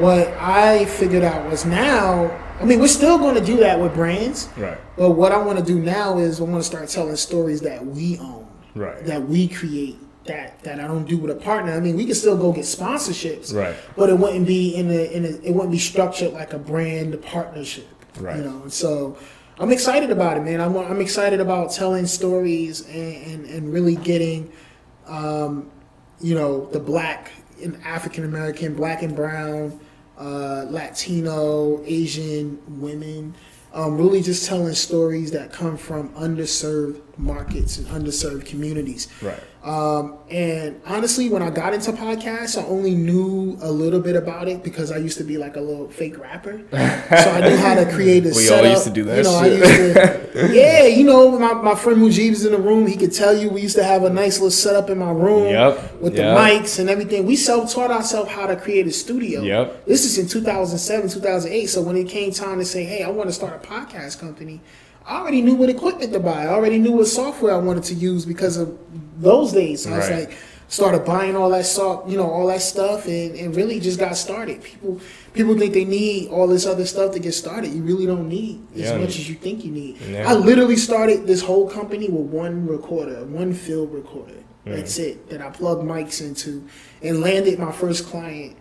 [0.00, 3.94] what I figured out was now, I mean, we're still going to do that with
[3.94, 4.78] brands, right.
[4.96, 7.86] but what I want to do now is I want to start telling stories that
[7.86, 9.04] we own, Right.
[9.06, 11.72] that we create, that that I don't do with a partner.
[11.72, 13.74] I mean, we can still go get sponsorships, Right.
[13.96, 17.20] but it wouldn't be in a, in a it wouldn't be structured like a brand
[17.22, 17.88] partnership,
[18.20, 18.36] Right.
[18.36, 19.16] You know, and so
[19.58, 20.60] I'm excited about it, man.
[20.60, 24.50] I'm I'm excited about telling stories and and, and really getting,
[25.06, 25.70] um,
[26.20, 27.32] you know, the black
[27.62, 29.78] and African American, black and brown,
[30.18, 33.34] uh, Latino, Asian women.
[33.74, 39.08] Um, really just telling stories that come from underserved markets and underserved communities.
[39.20, 39.38] Right.
[39.62, 44.48] Um, and honestly, when I got into podcasts, I only knew a little bit about
[44.48, 46.62] it because I used to be like a little fake rapper.
[46.70, 46.76] so
[47.30, 48.64] I knew how to create a We setup.
[48.64, 49.62] all used to do that You know, shit.
[49.62, 52.88] I used to, yeah, you know, my, my friend Mujib's in the room.
[52.88, 55.48] He could tell you we used to have a nice little setup in my room
[55.50, 56.34] Yep, with yep.
[56.36, 57.24] the mics and everything.
[57.24, 59.42] We self-taught ourselves how to create a studio.
[59.42, 59.86] Yep.
[59.86, 61.66] This is in 2007, 2008.
[61.66, 64.60] So when it came time to say, hey, I want to start a podcast company,
[65.06, 66.44] I already knew what equipment to buy.
[66.44, 68.78] I already knew what software I wanted to use because of
[69.18, 69.84] those days.
[69.84, 70.36] So I was like,
[70.72, 74.16] started buying all that soft, you know, all that stuff, and, and really just got
[74.16, 74.62] started.
[74.62, 75.00] People
[75.34, 77.72] people think they need all this other stuff to get started.
[77.72, 78.98] You really don't need as Yeah.
[78.98, 80.00] much as you think you need.
[80.00, 80.30] Yeah.
[80.30, 84.34] I literally started this whole company with one recorder, one field recorder.
[84.64, 85.08] That's mm.
[85.08, 85.28] it.
[85.28, 86.64] That I plugged mics into,
[87.02, 88.56] and landed my first client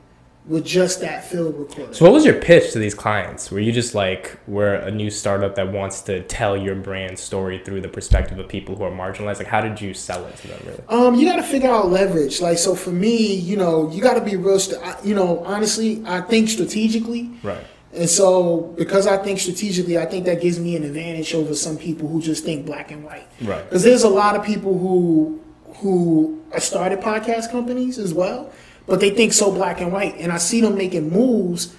[0.48, 1.94] with just that field recorder.
[1.94, 3.52] So what was your pitch to these clients?
[3.52, 7.62] Were you just like we're a new startup that wants to tell your brand story
[7.64, 9.38] through the perspective of people who are marginalized?
[9.38, 10.84] Like how did you sell it to them really?
[10.90, 12.42] Um, you got to figure out leverage.
[12.42, 14.60] Like, so for me, you know, you got to be real.
[14.60, 17.30] St- I- you know, honestly, I think strategically.
[17.44, 17.64] Right.
[17.94, 21.78] And so, because I think strategically, I think that gives me an advantage over some
[21.78, 23.28] people who just think black and white.
[23.42, 23.64] Right.
[23.66, 25.42] Because there's a lot of people who
[25.76, 28.52] who started podcast companies as well,
[28.92, 31.74] but they think so black and white, and I see them making moves,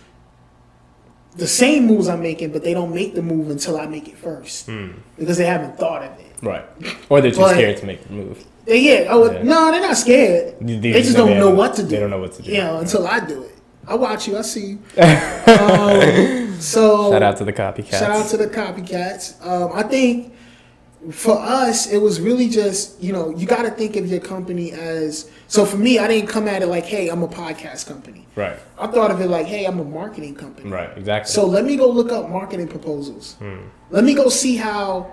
[1.37, 4.17] the same moves I'm making, but they don't make the move until I make it
[4.17, 4.71] first
[5.19, 6.35] because they haven't thought of it.
[6.41, 6.65] Right.
[7.11, 8.43] Or they're too But- scared to make the move.
[8.65, 9.43] They, yeah, oh Yeah.
[9.43, 10.55] no, they're not scared.
[10.63, 11.89] They- They, just just don't know what to do.
[11.91, 12.51] they don't know what to do.
[12.51, 13.57] You know, until I do it.
[13.87, 14.39] I watch you.
[14.39, 14.79] I see you.
[15.53, 17.99] um, so Shout out to the copycats.
[17.99, 19.25] Shout out to the copycats.
[19.47, 20.33] Um, I think
[21.11, 24.73] for us, it was really just you know you got to think of your company
[24.73, 25.29] as.
[25.53, 28.27] So for me, I didn't come at it like, hey, I'm a podcast company.
[28.37, 28.59] Right.
[28.79, 30.71] I thought of it like, hey, I'm a marketing company.
[30.71, 30.89] Right.
[30.97, 31.31] Exactly.
[31.31, 33.35] So let me go look up marketing proposals.
[33.35, 33.59] Hmm.
[33.91, 35.13] Let me go see how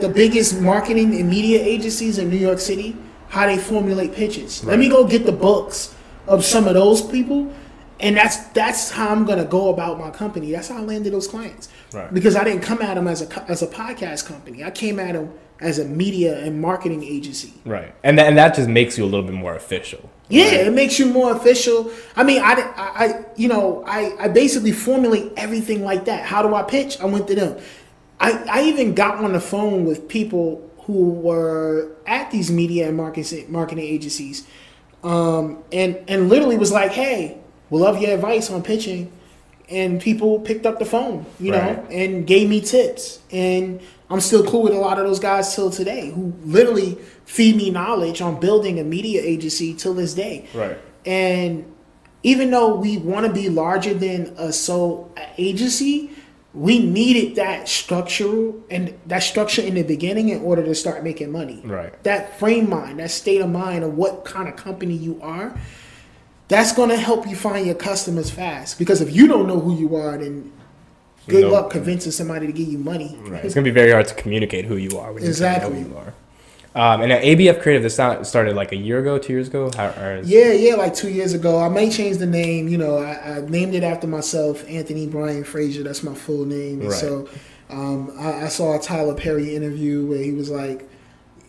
[0.00, 2.96] the biggest marketing and media agencies in New York City
[3.28, 4.64] how they formulate pitches.
[4.64, 5.94] Let me go get the books
[6.26, 7.52] of some of those people,
[8.00, 10.50] and that's that's how I'm gonna go about my company.
[10.52, 11.68] That's how I landed those clients.
[11.92, 12.14] Right.
[12.14, 14.64] Because I didn't come at them as a as a podcast company.
[14.64, 17.52] I came at them as a media and marketing agency.
[17.64, 17.94] right.
[18.02, 20.10] And that, and that just makes you a little bit more official.
[20.28, 21.90] Yeah, it makes you more official.
[22.16, 26.24] I mean, I, I, I- you know, I, I basically formulate everything like that.
[26.24, 26.98] How do I pitch?
[27.00, 27.58] I went to them.
[28.20, 32.96] I, I even got on the phone with people who were at these media and
[32.96, 34.46] marketing marketing agencies,
[35.02, 37.38] um, and and literally was like, "Hey,
[37.70, 39.10] we love your advice on pitching,"
[39.68, 43.18] and people picked up the phone, you know, and gave me tips.
[43.32, 47.56] And I'm still cool with a lot of those guys till today, who literally feed
[47.56, 50.46] me knowledge on building a media agency till this day.
[50.54, 50.78] Right.
[51.06, 51.72] And
[52.22, 56.10] even though we want to be larger than a sole agency,
[56.52, 61.32] we needed that structural and that structure in the beginning in order to start making
[61.32, 61.60] money.
[61.64, 62.00] Right.
[62.04, 65.58] That frame mind, that state of mind of what kind of company you are,
[66.48, 68.78] that's going to help you find your customers fast.
[68.78, 70.52] Because if you don't know who you are, then
[71.28, 71.50] good No.
[71.50, 73.18] luck convincing somebody to give you money.
[73.26, 73.44] Right.
[73.44, 75.78] It's gonna be very hard to communicate who you are when Exactly.
[75.78, 76.14] you know who you are.
[76.76, 79.70] Um, and at ABF Creative, this started like a year ago, two years ago.
[79.76, 79.92] How,
[80.24, 81.60] Yeah, yeah, like two years ago.
[81.60, 82.66] I may change the name.
[82.66, 85.84] You know, I, I named it after myself, Anthony Brian Frazier.
[85.84, 86.80] That's my full name.
[86.80, 86.90] Right.
[86.92, 87.28] so
[87.70, 90.88] um, I, I saw a Tyler Perry interview where he was like,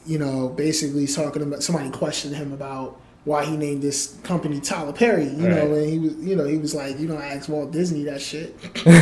[0.06, 4.94] you know, basically talking about somebody questioned him about why he named this company Tyler
[4.94, 5.26] Perry.
[5.26, 8.04] You know, and he was, you know, he was like, you I asked Walt Disney
[8.04, 8.56] that shit.
[8.86, 9.02] you know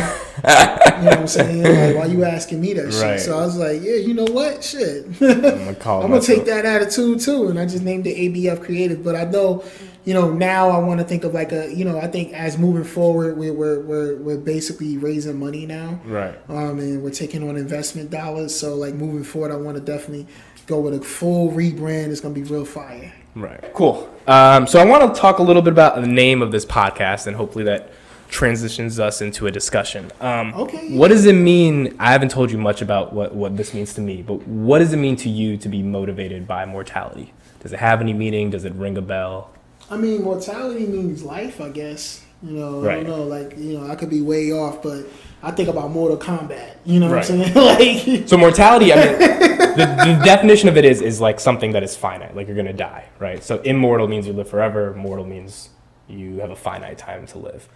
[1.10, 1.62] what I'm saying?
[1.62, 2.92] Like, why you asking me that Right.
[3.18, 3.20] shit?
[3.20, 4.64] So I was like, yeah, you know what?
[4.64, 5.06] Shit.
[5.20, 8.62] I'm gonna call I'm gonna take that attitude too, and I just named it ABF
[8.62, 9.02] Creative.
[9.04, 9.62] But I know,
[10.04, 12.56] you know, now I want to think of like a, you know, I think as
[12.58, 16.34] moving forward, we're we're we're, we're basically raising money now, Right.
[16.48, 18.54] um, and we're taking on investment dollars.
[18.58, 20.26] So like moving forward, I want to definitely
[20.66, 22.08] go with a full rebrand.
[22.08, 23.12] It's gonna be real fire.
[23.34, 23.62] Right.
[23.74, 24.08] Cool.
[24.26, 27.26] Um, so I want to talk a little bit about the name of this podcast,
[27.26, 27.90] and hopefully that
[28.28, 30.10] transitions us into a discussion.
[30.20, 30.96] Um, Okay.
[30.96, 31.94] What does it mean?
[31.98, 34.92] I haven't told you much about what, what this means to me, but what does
[34.92, 37.32] it mean to you to be motivated by mortality?
[37.60, 38.50] Does it have any meaning?
[38.50, 39.50] Does it ring a bell?
[39.90, 42.22] I mean, mortality means life, I guess.
[42.42, 45.06] You know, I don't know, like you know, I could be way off, but
[45.42, 46.74] I think about Mortal Kombat.
[46.84, 47.26] You know Right.
[47.26, 48.18] what I'm saying?
[48.20, 49.18] like, So mortality, I mean,
[49.76, 52.72] the, the definition of it is is like something that is finite, like you're gonna
[52.72, 53.42] die, right?
[53.42, 54.94] So immortal means you live forever.
[54.94, 55.70] Mortal means
[56.08, 57.68] you have a finite time to live.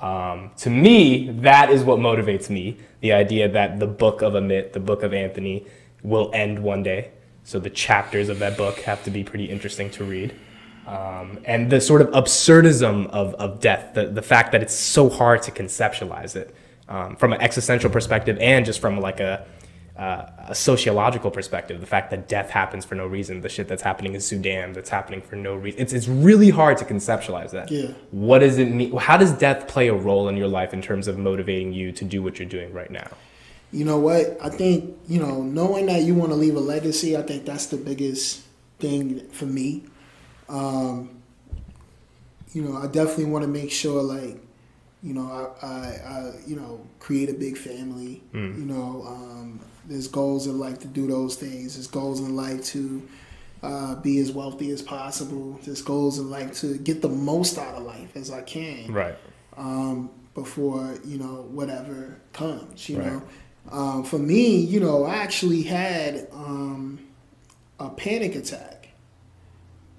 [0.00, 2.78] Um, to me, that is what motivates me.
[3.00, 5.66] The idea that the book of Amit, the book of Anthony,
[6.02, 7.12] will end one day.
[7.44, 10.34] So the chapters of that book have to be pretty interesting to read.
[10.86, 15.08] Um, and the sort of absurdism of, of death, the, the fact that it's so
[15.08, 16.54] hard to conceptualize it
[16.88, 19.46] um, from an existential perspective and just from like a,
[19.98, 23.82] uh, a sociological perspective, the fact that death happens for no reason, the shit that's
[23.82, 25.80] happening in Sudan that's happening for no reason.
[25.80, 27.70] It's, it's really hard to conceptualize that.
[27.70, 27.92] Yeah.
[28.10, 28.94] What does it mean?
[28.96, 32.04] How does death play a role in your life in terms of motivating you to
[32.04, 33.08] do what you're doing right now?
[33.72, 34.38] You know what?
[34.42, 37.66] I think, you know, knowing that you want to leave a legacy, I think that's
[37.66, 38.42] the biggest
[38.78, 39.84] thing for me.
[40.48, 41.22] Um,
[42.52, 44.38] you know, I definitely want to make sure, like,
[45.02, 48.22] you know, I, I, I you know, create a big family.
[48.32, 48.58] Mm.
[48.58, 51.74] You know, um, there's goals in life to do those things.
[51.74, 53.08] There's goals in life to
[53.62, 55.58] uh, be as wealthy as possible.
[55.64, 58.92] There's goals in life to get the most out of life as I can.
[58.92, 59.16] Right.
[59.56, 62.88] Um, before you know whatever comes.
[62.88, 63.12] You Right.
[63.12, 63.22] know,
[63.72, 66.98] um, for me, you know, I actually had um,
[67.80, 68.88] a panic attack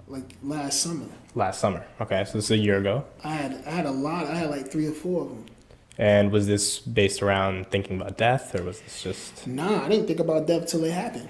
[0.06, 1.06] like last summer.
[1.34, 1.84] Last summer.
[2.00, 3.04] Okay, so this is a year ago.
[3.24, 4.26] I had I had a lot.
[4.26, 5.46] I had like three or four of them.
[6.00, 10.06] And was this based around thinking about death, or was this just Nah, I didn't
[10.06, 11.28] think about death till it happened.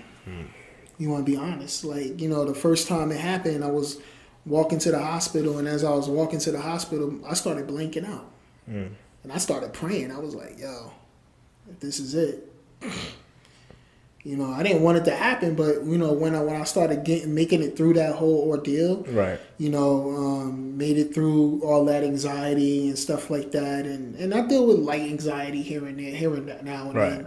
[0.98, 1.85] You want to be honest?
[1.85, 3.98] Like you know, the first time it happened, I was
[4.44, 8.04] walking to the hospital, and as I was walking to the hospital, I started blinking
[8.04, 8.26] out,
[8.70, 8.90] Mm.
[9.24, 10.11] and I started praying.
[10.12, 10.92] I was like, "Yo,
[11.70, 12.52] if this is it."
[14.28, 16.64] You know, I didn't want it to happen, but you know, when I when I
[16.64, 19.38] started getting making it through that whole ordeal, right?
[19.56, 23.86] you know, um, made it through all that anxiety and stuff like that.
[23.86, 27.10] And, and I deal with light anxiety here and there, here and now and Right.
[27.10, 27.26] then.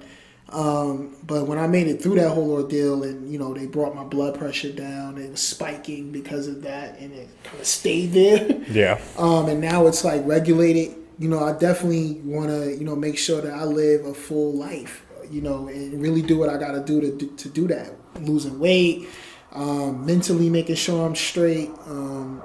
[0.49, 3.95] Um, but when I made it through that whole ordeal and, you know, they brought
[3.95, 8.11] my blood pressure down, it was spiking because of that and it kind of stayed
[8.13, 8.61] there.
[8.69, 9.01] Yeah.
[9.17, 10.95] um, and now it's like regulated.
[11.19, 14.53] You know, I definitely want to, you know, make sure that I live a full
[14.53, 17.67] life, you know, and really do what I got to do to do- to do
[17.67, 17.91] that.
[18.21, 19.07] Losing weight,
[19.53, 22.41] um, mentally making sure I'm straight, um,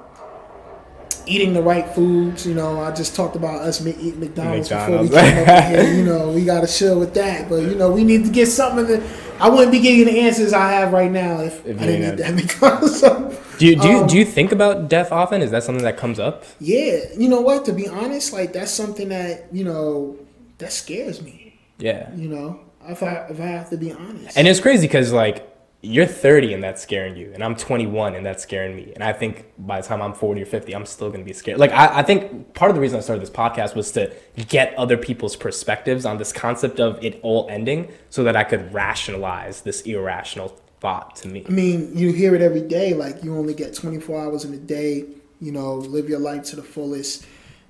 [1.25, 2.45] eating the right foods.
[2.47, 5.83] You know, I just talked about us eating McDonald's, before we came up here.
[5.93, 7.49] You know, we got to chill with that.
[7.49, 9.01] But you know, we need to get something that
[9.39, 12.13] I wouldn't be giving you the answers I have right now if, If I didn't
[12.13, 12.99] eat that McDonald's.
[12.99, 15.41] So, Do you do you, Um, do you think about death often?
[15.41, 16.43] Is that something that comes up?
[16.59, 17.65] yeah, you know what?
[17.65, 20.15] To be honest, like that's something that you know
[20.59, 21.59] that scares me.
[21.79, 22.09] Yeah.
[22.15, 24.37] You know, if I if I have to be honest.
[24.37, 28.25] And it's crazy because like you're 30 and that's scaring you, and I'm 21 and
[28.25, 28.91] that's scaring me.
[28.95, 31.59] And I think by the time I'm 40 or 50, I'm still gonna be scared.
[31.59, 34.11] Like I, I think part of the reason I started this podcast was to
[34.47, 38.73] get other people's perspectives on this concept of it all ending, so that I could
[38.73, 41.45] rationalize this irrational thought to me.
[41.47, 42.93] I mean, you hear it every day.
[42.93, 45.05] Like you only get 24 hours in a day.
[45.39, 47.25] You know, live your life to the fullest.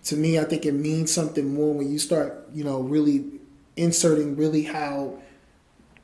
[0.06, 3.26] To me, I think it means something more when you start, you know, really
[3.78, 5.20] inserting really how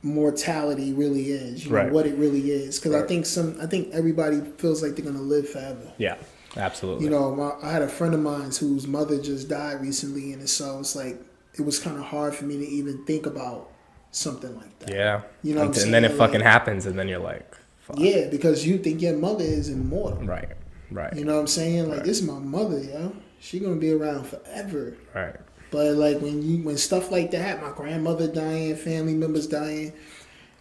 [0.01, 1.65] mortality really is.
[1.65, 1.87] You Right.
[1.87, 2.79] know what it really is.
[2.79, 5.91] Because I think some, I think everybody feels like they're gonna live forever.
[5.97, 6.15] Yeah,
[6.57, 7.05] absolutely.
[7.05, 10.41] You know, my, I had a friend of mine whose mother just died recently, and
[10.41, 11.17] it's- so it's like
[11.55, 13.69] it was kind of hard for me to even think about
[14.11, 14.89] something like that.
[14.93, 15.21] yeah.
[15.41, 16.17] You know what and, and then it saying?
[16.19, 17.99] fucking happens, and then you're like, Fuck.
[17.99, 20.23] Yeah, because you think your mother is immortal.
[20.25, 20.47] right,
[20.91, 21.89] right, You know what I'm saying?
[21.89, 22.05] Like Right.
[22.05, 23.13] this is my mother, yo.
[23.39, 24.95] She gonna be around forever.
[25.13, 25.35] right.
[25.73, 29.91] But like when you when stuff like that, my grandmother dying, family members dying,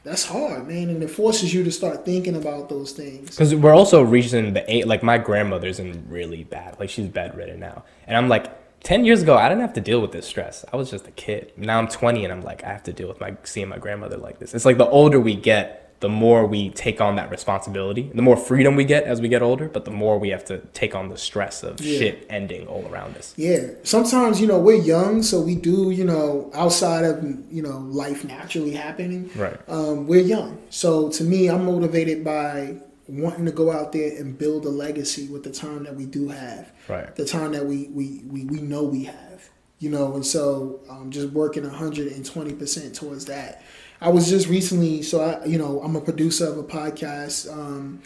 [0.05, 3.29] that's hard, man, and it forces you to start thinking about those things.
[3.29, 4.87] Because we're also reaching the eight.
[4.87, 6.81] Like my grandmother's in really bad.
[6.81, 10.01] Like she's bedridden now, and I'm like, ten years ago, I didn't have to deal
[10.01, 10.65] with this stress.
[10.73, 11.53] I was just a kid.
[11.59, 14.17] Now I'm 20, and I'm like, I have to deal with my seeing my grandmother
[14.17, 14.55] like this.
[14.55, 18.11] It's like the older we get, the more we take on that responsibility.
[18.15, 20.59] The more freedom we get as we get older, but the more we have to
[20.75, 21.99] take on the stress of Yeah.
[21.99, 23.33] shit ending all around us.
[23.37, 27.17] Yeah, sometimes you know we're young, so we do you know outside of
[27.51, 29.31] you know life naturally happening.
[29.35, 29.59] Right.
[29.69, 32.77] Um, we're young, so to me, I'm motivated by
[33.09, 36.29] wanting to go out there and build a legacy with the time that we do
[36.29, 36.71] have.
[36.89, 37.15] Right.
[37.17, 41.11] the time that we we, we, we know we have you know and so um,
[41.11, 43.63] just working 120% towards that
[44.03, 48.01] i was just recently so i you know i'm a producer of a podcast um,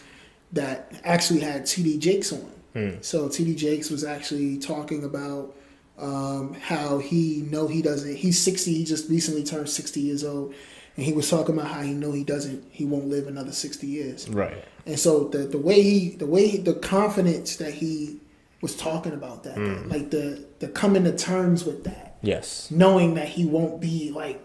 [0.52, 2.90] that actually had td jakes on Hmm.
[3.00, 5.54] so td jakes was actually talking about
[5.98, 10.52] um, how he know he doesn't he's 60 he just recently turned 60 years old
[10.96, 13.86] and he was talking about how he know he doesn't he won't live another 60
[13.86, 14.62] years Right.
[14.84, 18.18] and so the the way he the way he, the confidence that he
[18.60, 19.90] was talking about that, Mm.
[19.90, 22.68] like the the coming to terms with that, Yes.
[22.70, 24.38] knowing that he won't be like,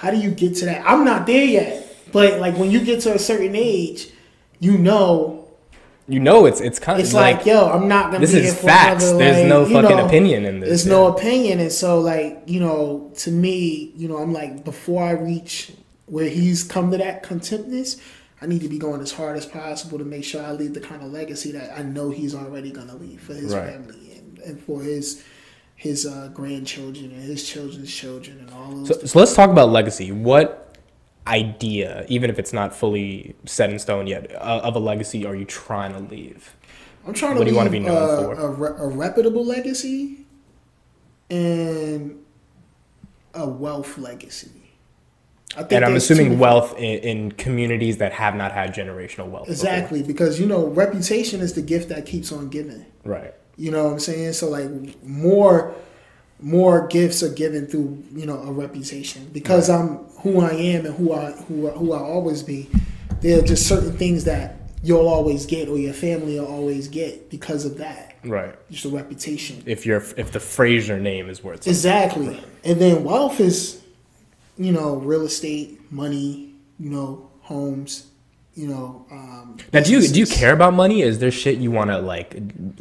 [0.00, 0.80] how do you get to that?
[0.90, 1.72] I'm not there yet,
[2.12, 4.08] but like when you get to a certain age,
[4.58, 5.48] you know,
[6.08, 8.54] You know, it's it's kind of it's like, yo, I'm not gonna this be is
[8.54, 9.04] here facts.
[9.04, 10.68] another, There's like, no fucking know, opinion in this.
[10.70, 15.04] There's no opinion, and so like you know, to me, you know, I'm like before
[15.04, 15.72] I reach
[16.06, 17.96] where he's come to that contentness,
[18.42, 20.80] I need to be going as hard as possible to make sure I leave the
[20.80, 23.70] kind of legacy that I know he's already gonna leave for his Right.
[23.70, 25.22] family and, and for his
[25.80, 28.88] his uh, grandchildren and his children's children and all those.
[28.88, 30.12] So, so let's talk about legacy.
[30.12, 30.76] What
[31.26, 35.34] idea, even if it's not fully set in stone yet, uh, of a legacy are
[35.34, 36.54] you trying to leave?
[37.06, 38.34] I'm trying to What do you wanna be known uh, for?
[38.34, 40.26] A, re- a reputable legacy
[41.30, 42.22] and
[43.32, 44.50] a wealth legacy.
[45.56, 49.46] I think And I'm assuming wealth in, in communities that have not had generational wealth.
[49.48, 49.52] before.
[49.52, 52.84] Exactly, because you know, reputation is the gift that keeps on giving.
[53.02, 53.32] Right.
[53.60, 54.32] You know what I'm saying?
[54.32, 54.70] So like
[55.04, 55.74] more
[56.42, 59.28] more gifts are given through, you know, a reputation.
[59.34, 62.70] Because I'm who I am and who I who I- who I always be,
[63.20, 67.28] there are just certain things that you'll always get or your family will always get
[67.28, 68.14] because of that.
[68.24, 68.54] Right.
[68.70, 69.62] Just a reputation.
[69.66, 71.70] If you're if the Frazier name is worth something.
[71.70, 72.42] Exactly.
[72.64, 73.82] And then wealth is,
[74.56, 78.06] you know, real estate, money, you know, homes,
[78.54, 79.06] you know.
[79.10, 81.02] Um, Now, do you do you care about money?
[81.02, 82.30] Is there shit you want to like?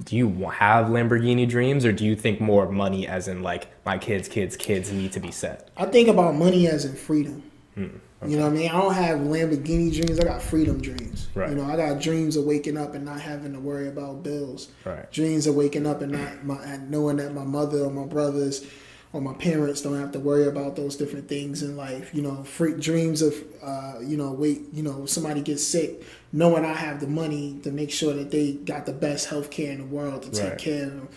[0.05, 3.67] Do you have Lamborghini dreams, or do you think more of money as in like
[3.85, 5.69] my kids, kids, kids need to be set?
[5.77, 7.43] I think about money as in freedom.
[7.75, 7.87] Hmm,
[8.27, 8.69] You know what I mean?
[8.69, 10.19] I don't have Lamborghini dreams.
[10.19, 11.27] I got freedom dreams.
[11.35, 11.49] Right.
[11.49, 14.69] You know, I got dreams of waking up and not having to worry about bills.
[14.83, 15.09] Right.
[15.11, 18.65] Dreams of waking up and not my, and knowing that my mother or my brothers
[19.11, 22.13] or my parents don't have to worry about those different things in life.
[22.13, 23.33] You know, free dreams of
[23.63, 27.71] uh, you know, wait, you know, somebody gets sick, knowing I have the money to
[27.71, 30.57] make sure that they got the best health care in the world to take Right.
[30.59, 31.09] care of them.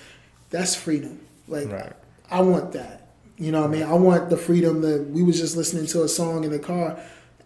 [0.50, 1.20] That's freedom.
[1.48, 1.92] Like Right.
[2.30, 3.08] I want that.
[3.36, 3.82] You know what I mean?
[3.82, 6.98] I want the freedom that we was just listening to a song in the car.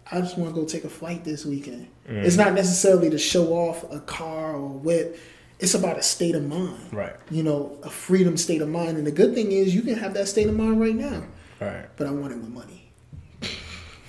[0.09, 1.87] I just want to go take a flight this weekend.
[2.09, 2.23] Mm.
[2.23, 5.19] It's not necessarily to show off a car or a whip.
[5.59, 6.93] It's about a state of mind.
[6.93, 7.15] Right.
[7.31, 8.97] You know, a freedom state of mind.
[8.97, 11.23] And the good thing is you can have that state of mind right now.
[11.59, 11.85] Right.
[11.95, 12.87] But I want it with money.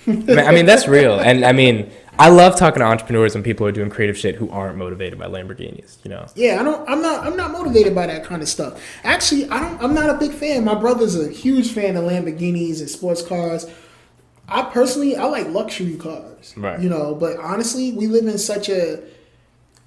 [0.07, 3.69] I mean, that's real, and I mean, I love talking to entrepreneurs and people who
[3.69, 6.03] are doing creative shit who aren't motivated by Lamborghinis.
[6.03, 6.25] You know.
[6.35, 6.89] Yeah, I don't.
[6.89, 7.27] I'm not.
[7.27, 8.81] I'm not motivated by that kind of stuff.
[9.03, 9.81] Actually, I don't.
[9.83, 10.63] I'm not a big fan.
[10.63, 13.69] My brother's a huge fan of Lamborghinis and sports cars.
[14.47, 16.55] I personally, I like luxury cars.
[16.57, 16.79] Right.
[16.79, 19.03] You know, but honestly, we live in such a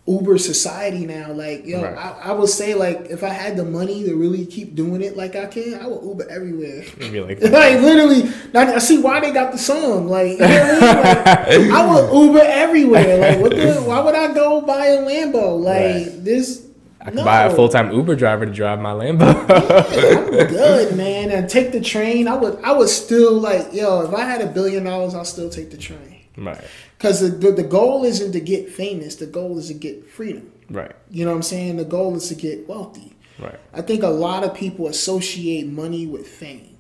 [0.04, 1.30] Uber society now.
[1.32, 1.96] Like, yo, Right.
[1.96, 5.16] I, I would say, like, if I had the money to really keep doing it
[5.16, 6.84] like I can, I would Uber everywhere.
[6.98, 10.08] Like like literally, I see why they got the song.
[10.08, 11.70] Like, you know I mean?
[11.70, 13.18] Like, I would Uber everywhere.
[13.18, 13.74] Like, what the?
[13.86, 15.60] Why would I go buy a Lambo?
[15.60, 16.24] Like Right.
[16.24, 16.66] this.
[17.00, 19.26] I could buy a full time Uber driver to drive my Lambo.
[19.26, 21.30] I'm good, man.
[21.30, 22.26] And take the train.
[22.28, 22.58] I would.
[22.64, 24.02] I would still like, yo.
[24.02, 26.21] If I had a billion dollars, I'll still take the train.
[26.36, 26.62] Right.
[26.98, 29.16] Because the, the the goal isn't to get famous.
[29.16, 30.50] The goal is to get freedom.
[30.70, 30.94] Right.
[31.10, 31.76] You know what I'm saying?
[31.76, 33.14] The goal is to get wealthy.
[33.38, 33.58] Right.
[33.74, 36.76] I think a lot of people associate money with fame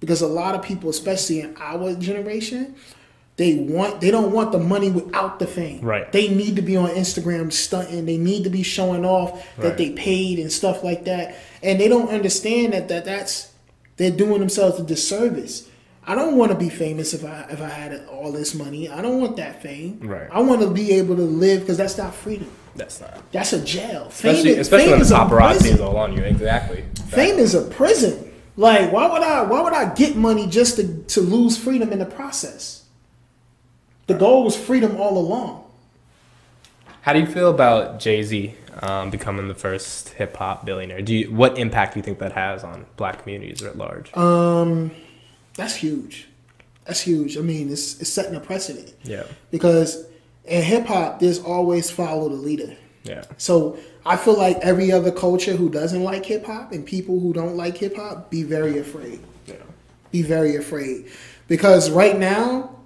[0.00, 2.74] because a lot of people, especially in our generation,
[3.36, 5.82] they want they don't want the money without the fame.
[5.82, 6.10] Right.
[6.10, 8.06] They need to be on Instagram stunting.
[8.06, 9.76] They need to be showing off that Right.
[9.76, 11.36] they paid and stuff like that.
[11.62, 13.52] And they don't understand that, that that's
[13.98, 15.68] they're doing themselves a disservice.
[16.06, 18.88] I don't want to be famous if I if I had all this money.
[18.88, 19.98] I don't want that fame.
[20.02, 20.28] Right.
[20.30, 22.50] I want to be able to live because that's not freedom.
[22.76, 23.32] That's not.
[23.32, 24.08] That's a jail.
[24.10, 26.22] Fame Especially, is- especially fame when the is a paparazzi is all on you.
[26.22, 26.84] Exactly.
[27.08, 28.32] Fame is a prison.
[28.56, 29.42] Like, why would I?
[29.42, 32.84] Why would I get money just to to lose freedom in the process?
[34.06, 35.64] The goal was freedom all along.
[37.02, 41.02] How do you feel about Jay Z um, becoming the first hip hop billionaire?
[41.02, 44.14] Do you what impact do you think that has on Black communities at large?
[44.16, 44.90] Um,
[45.56, 46.28] that's huge.
[46.84, 47.36] That's huge.
[47.36, 49.24] I mean, it's it's setting a precedent yeah.
[49.50, 50.06] because
[50.44, 52.76] in hip hop, there's always follow the leader.
[53.02, 53.24] Yeah.
[53.38, 57.32] So I feel like every other culture who doesn't like hip hop and people who
[57.32, 59.20] don't like hip hop be very afraid.
[59.46, 59.56] Yeah.
[60.12, 61.10] Be very afraid
[61.48, 62.76] because right now,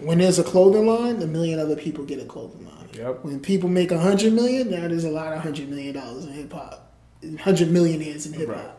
[0.00, 2.88] when there's a clothing line, a million other people get a clothing line.
[2.94, 3.24] Yep.
[3.24, 6.32] When people make a hundred million, now there's a lot of hundred million dollars in
[6.32, 6.92] hip hop,
[7.40, 8.56] hundred millionaires in hip hop.
[8.56, 8.74] Right.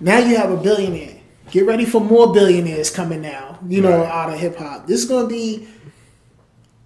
[0.00, 1.17] Now you have a billionaire.
[1.50, 3.58] Get ready for more billionaires coming now.
[3.68, 4.08] You know, Right.
[4.10, 4.86] out of hip hop.
[4.86, 5.66] This is gonna be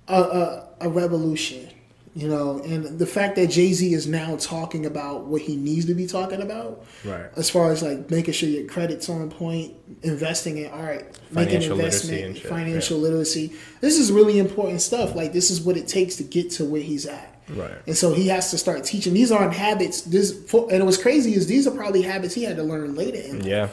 [0.08, 1.68] a, a a revolution.
[2.14, 5.86] You know, and the fact that Jay Z is now talking about what he needs
[5.86, 7.24] to be talking about, Right.
[7.36, 12.36] as far as like making sure your credit's on point, investing in art, making investment,
[12.36, 13.52] shit, financial literacy.
[13.80, 15.14] This is really important stuff.
[15.16, 17.34] Like this is what it takes to get to where he's at.
[17.48, 17.70] Right.
[17.86, 19.14] And so he has to start teaching.
[19.14, 20.02] These aren't habits.
[20.02, 23.38] This and what's crazy is these are probably habits he had to learn later in
[23.38, 23.46] life.
[23.48, 23.68] Yeah.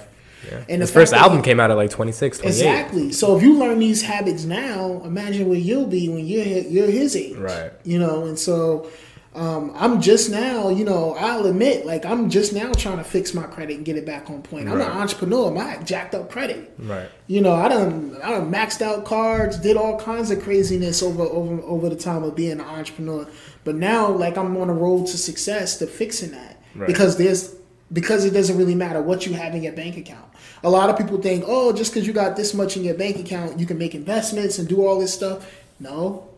[0.48, 0.64] Yeah.
[0.70, 2.50] And His the first album he- came out at like 26, 28.
[2.50, 3.12] Exactly.
[3.12, 7.16] So if you learn these habits now, imagine where you'll be when you're you're his
[7.16, 7.36] age.
[7.38, 7.72] Right.
[7.84, 8.90] You know, and so
[9.36, 13.34] um, I'm just now, you know, I'll admit, like I'm just now trying to fix
[13.34, 14.68] my credit and get it back on point.
[14.68, 15.56] I'm an entrepreneur.
[15.58, 16.74] I jacked up credit.
[16.80, 17.08] Right.
[17.28, 21.24] You know, I done I done maxed out cards, did all kinds of craziness over
[21.24, 23.28] over over the time of being an entrepreneur.
[23.66, 26.88] But now, like I'm on a road to success to fixing that Right.
[26.88, 27.56] because there's
[27.92, 30.26] because it doesn't really matter what you have in your bank account.
[30.64, 33.18] A lot of people think, oh, just because you got this much in your bank
[33.18, 35.50] account, you can make investments and do all this stuff.
[35.80, 36.30] No,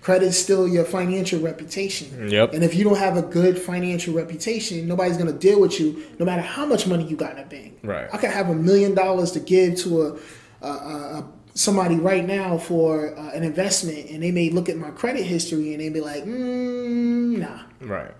[0.00, 2.30] credit is still your financial reputation.
[2.30, 2.54] Yep.
[2.54, 6.24] And if you don't have a good financial reputation, nobody's gonna deal with you, no
[6.24, 7.78] matter how much money you got in a bank.
[7.82, 8.08] Right.
[8.12, 10.18] I could have a million dollars to give to a,
[10.62, 14.76] a, a, a somebody right now for uh, an investment, and they may look at
[14.76, 17.62] my credit history and they'd be like, mm, nah.
[17.80, 18.12] Right.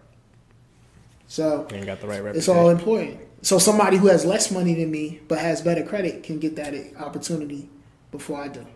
[1.29, 2.37] So got the right reputation.
[2.37, 3.21] it's all important.
[3.43, 6.75] So somebody who has less money than me but has better credit can get that
[6.99, 7.69] opportunity
[8.11, 8.67] before I do.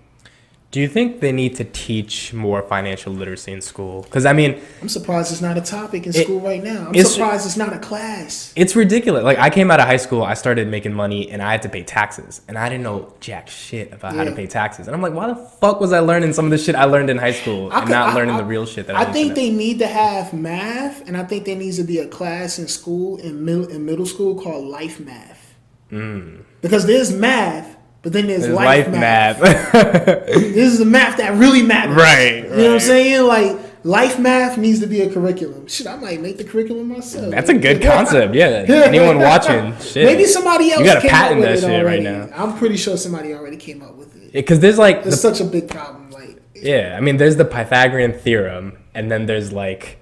[0.73, 4.03] Do you think they need to teach more financial literacy in school?
[4.03, 6.87] Because I mean, I'm surprised it's not a topic in It- school right now.
[6.87, 8.53] I'm it's- surprised it's not a class.
[8.55, 9.25] it's ridiculous.
[9.25, 11.68] Like I came out of high school, I started making money, and I had to
[11.68, 14.87] pay taxes, and I didn't know jack shit about how to pay taxes.
[14.87, 17.11] And I'm like, why the fuck was I learning some of the shit I learned
[17.11, 19.03] in high school I and could- not I- learning I- the real shit that I,
[19.03, 22.07] I think they need to have math, and I think there needs to be a
[22.07, 25.53] class in school in middle in middle school called life math.
[25.91, 26.43] Mm.
[26.62, 28.55] Because there's math, but then there's, know.
[28.55, 29.41] life, life math.
[29.41, 29.73] math.
[30.27, 31.97] This is the math that really matters.
[31.97, 33.27] Right, You know what I'm saying?
[33.27, 35.67] Like life math needs to be a curriculum.
[35.67, 37.31] Shit, I might make the curriculum myself.
[37.31, 38.35] That's a good concept.
[38.35, 38.65] Yeah.
[38.69, 40.05] Anyone watching, shit.
[40.07, 42.03] Maybe somebody else You gotta came patent that shit right already.
[42.05, 42.29] now.
[42.35, 44.33] I'm pretty sure somebody already came up with it.
[44.33, 46.11] Because there's like, It's the, such a big problem.
[46.11, 49.99] Like yeah, I mean, there's the Pythagorean theorem, and then there's like,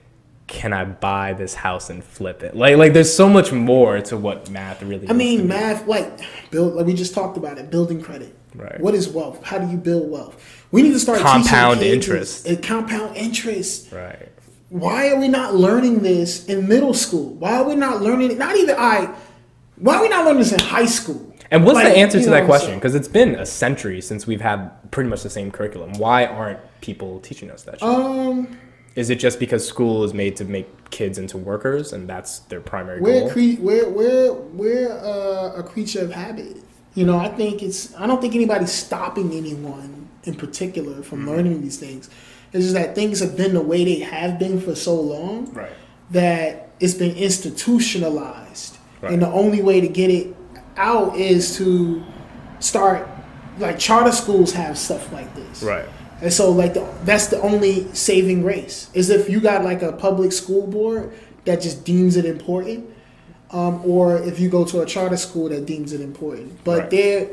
[0.49, 2.57] can I buy this house and flip it?
[2.57, 5.09] Like, like there's so much more to what math really.
[5.09, 5.47] I mean, be.
[5.47, 6.11] math, like
[6.51, 8.35] build, like we just talked about it, building credit.
[8.55, 8.81] Right.
[8.81, 9.45] What is wealth?
[9.45, 10.43] How do you build wealth?
[10.73, 12.47] We need to start Compound interest.
[12.47, 13.93] and compound interest.
[13.93, 14.29] Right.
[14.71, 17.35] Why are we not learning this in middle school?
[17.35, 18.39] Why are we not learning it?
[18.39, 19.15] Not even I.
[19.77, 21.35] Why are we not learning this in high school?
[21.51, 22.75] And what's Like, the answer to that question?
[22.75, 25.93] Because it's been a century since we've had pretty much the same curriculum.
[25.95, 27.89] Why aren't people teaching us that shit?
[27.89, 28.59] Um,
[28.95, 32.61] is it just because school is made to make kids into workers and that's their
[32.61, 33.30] primary we're goal?
[33.30, 36.57] cre- we're we're we're uh, a creature of habit.
[36.95, 37.95] You know, I think it's.
[37.97, 41.28] I don't think anybody's stopping anyone in particular from Mm-hmm.
[41.28, 42.11] learning these things.
[42.53, 45.53] It's just that things have been the way they have been for so long.
[45.53, 45.70] right.
[46.11, 48.78] that it's been institutionalized.
[49.01, 49.12] Right.
[49.12, 50.34] And the only way to get it
[50.76, 52.03] out is to
[52.61, 53.09] start
[53.59, 55.62] like charter schools have stuff like this.
[55.62, 55.86] Right.
[56.21, 59.93] And so like the, that's the only saving grace is if you got like a
[59.93, 61.12] public school board
[61.45, 62.91] that just deems it important,
[63.51, 66.62] um, or if you go to a charter school that deems it important.
[66.64, 66.91] But Right.
[66.91, 67.29] they're,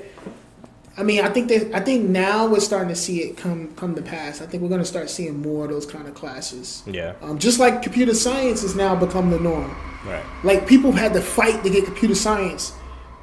[0.98, 3.96] I mean, I think that I think now we're starting to see it come come
[3.96, 4.42] to pass.
[4.42, 6.84] I think we're going to start seeing more of those kind of classes.
[6.86, 7.16] Yeah.
[7.22, 9.76] Um, just like computer science has now become the norm.
[10.06, 10.24] Right.
[10.44, 12.72] Like people had to fight to get computer science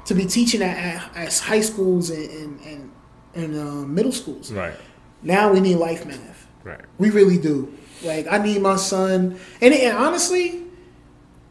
[0.05, 2.91] to be teaching at, at, at high schools and and, and,
[3.33, 4.51] and uh, middle schools.
[4.51, 4.75] Right.
[5.23, 6.47] Now we need life math.
[6.63, 6.81] Right.
[6.97, 7.73] We really do.
[8.03, 10.63] Like I need my son, and, and honestly,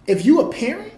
[0.06, 0.92] if you a parent,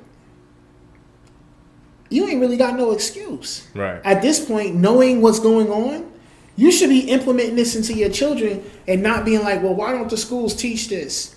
[2.11, 3.67] you ain't really got no excuse.
[3.75, 4.01] Right.
[4.05, 6.13] At this point, knowing what's going on,
[6.57, 10.09] you should be implementing this into your children and not being like, well, why don't
[10.09, 11.35] the schools teach this?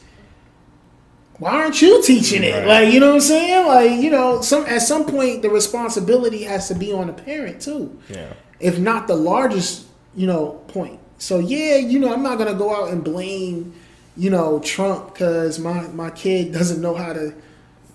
[1.40, 2.54] Why aren't you teaching it?
[2.54, 2.68] Right.
[2.86, 3.68] Like, you know what I'm saying?
[3.68, 7.62] Like, you know, some at some point the responsibility has to be on the parent
[7.62, 8.34] too Yeah.
[8.60, 9.86] if not the largest,
[10.16, 11.00] you know, point.
[11.18, 13.74] So yeah, you know, I'm not gonna go out and blame,
[14.16, 17.34] you know, Trump because my my kid doesn't know how to,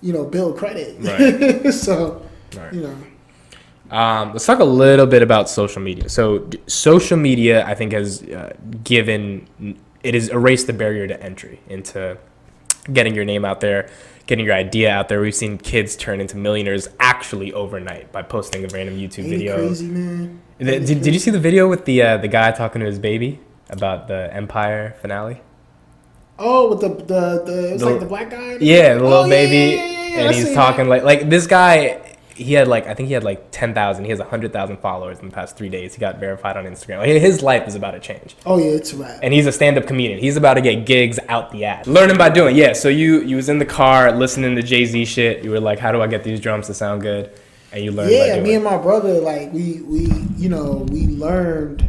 [0.01, 0.97] you know, build credit.
[1.01, 1.73] Right.
[1.87, 2.23] so,
[2.57, 2.73] Right.
[2.75, 2.97] you know,
[3.97, 6.09] Um, let's talk a little bit about social media.
[6.09, 8.55] So, d- social media, I think, has uh,
[8.85, 9.47] given
[10.03, 12.19] it has erased the barrier to entry into
[12.93, 13.89] getting your name out there,
[14.27, 15.21] getting your idea out there.
[15.21, 19.57] We've seen kids turn into millionaires actually overnight by posting a random YouTube ain't video.
[19.57, 20.41] crazy, man?
[20.63, 23.41] Did, did you see the video with the uh, the guy talking to his baby
[23.71, 25.41] about the Empire finale?
[26.39, 28.57] Oh, with the the the it was The- like the black guy.
[28.61, 30.91] Yeah, the little Oh, baby, yeah, yeah, yeah, and I he's talking that.
[30.91, 32.01] like like this guy.
[32.35, 34.05] He had like I think he had like ten thousand.
[34.05, 35.95] He has hundred thousand followers in the past three days.
[35.95, 36.99] He got verified on Instagram.
[37.01, 39.21] Like, his life is about to change, Oh yeah, it's rap.
[39.23, 40.19] and he's a stand-up comedian.
[40.19, 41.87] He's about to get gigs out the ass.
[41.87, 42.57] Learning by doing.
[42.57, 42.73] Yeah.
[42.73, 45.45] So you you was in the car listening to Jay Z shit.
[45.45, 47.31] You were like, how do I get these drums to sound good?
[47.73, 48.13] And you learned.
[48.13, 50.07] yeah, me and my brother, like we we
[50.37, 51.89] you know we learned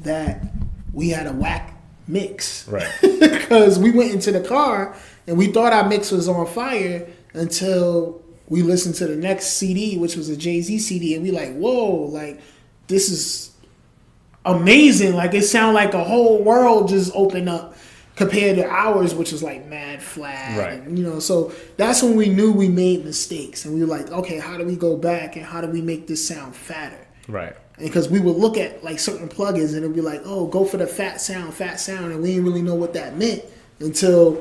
[0.00, 0.44] that
[0.92, 1.74] we had a whack
[2.06, 2.66] mix.
[2.68, 2.88] Right.
[3.20, 4.96] because we went into the car
[5.26, 9.98] and we thought our mix was on fire until we listened to the next CD,
[9.98, 12.40] which was a Jay Z CD, and we like, whoa, like
[12.86, 13.50] this is
[14.44, 15.14] amazing.
[15.14, 17.76] Like it sounded like a whole world just opened up
[18.18, 20.58] compared to ours, which was like mad flat.
[20.58, 20.80] Right.
[20.82, 24.10] And, you know, so that's when we knew we made mistakes, and we were like,
[24.10, 27.06] okay, how do we go back and how do we make this sound fatter?
[27.28, 27.54] Right.
[27.78, 30.78] because we would look at like certain plugins and it'd be like, oh, go for
[30.78, 33.44] the fat sound, fat sound, and we didn't really know what that meant
[33.80, 34.40] until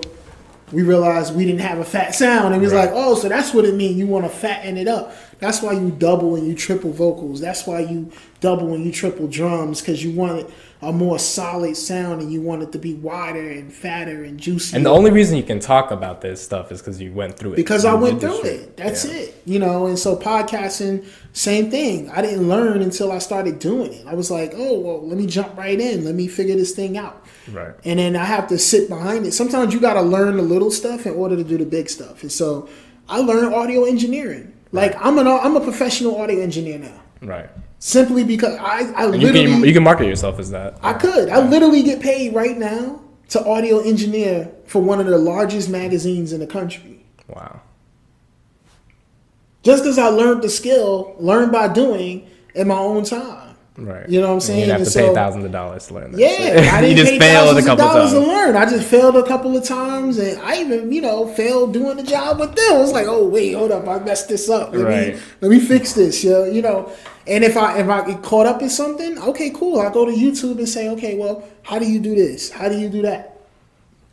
[0.72, 2.86] we realized we didn't have a fat sound, and we was Right.
[2.86, 3.96] like, oh, so that's what it means.
[3.98, 5.14] You want to fatten it up.
[5.40, 7.40] That's why you double and you triple vocals.
[7.40, 8.12] That's why you
[8.42, 10.50] double and you triple drums because you want
[10.82, 14.76] a more solid sound and you want it to be wider and fatter and juicy.
[14.76, 17.54] And the only reason you can talk about this stuff is because you went through
[17.54, 17.56] it.
[17.56, 18.78] because I went through it.
[18.78, 19.14] That's Yeah.
[19.14, 19.42] it.
[19.46, 21.04] You know, and so podcasting,
[21.34, 22.10] same thing.
[22.12, 24.06] I didn't learn until I started doing it.
[24.08, 26.06] I was like, oh well, let me jump right in.
[26.06, 27.26] Let me figure this thing out.
[27.52, 27.74] Right.
[27.84, 29.32] And then I have to sit behind it.
[29.34, 32.22] Sometimes you got to learn the little stuff in order to do the big stuff.
[32.22, 32.68] And so
[33.10, 34.54] I learned audio engineering.
[34.72, 37.02] Like I'm an I'm a professional audio engineer now.
[37.22, 37.50] Right.
[37.80, 40.78] Simply because I I And you literally can you can market yourself as that.
[40.82, 41.30] I could.
[41.30, 46.34] I literally get paid right now to audio engineer for one of the largest magazines
[46.34, 47.06] in the country.
[47.28, 47.62] Wow.
[49.64, 53.57] Just because I learned the skill, learned by doing in my own time.
[53.78, 54.10] Right.
[54.10, 54.66] You know what I'm saying?
[54.66, 56.20] You have to so- pay thousands of dollars to learn that.
[56.20, 56.72] Yeah.
[56.76, 58.26] I didn't you just pay failed a thousands of dollars times.
[58.26, 58.56] to learn.
[58.56, 62.04] I just failed a couple of times, and I even, you know, failed doing the
[62.04, 62.76] job with them.
[62.76, 64.74] It was like, oh wait, hold up, I messed this up.
[64.74, 65.14] Let Right.
[65.16, 66.24] me let me fix this.
[66.24, 66.92] Yeah, you know.
[67.28, 69.80] And if I if I get caught up in something, okay, cool.
[69.80, 72.50] I go to YouTube and say, okay, well, how do you do this?
[72.50, 73.38] How do you do that?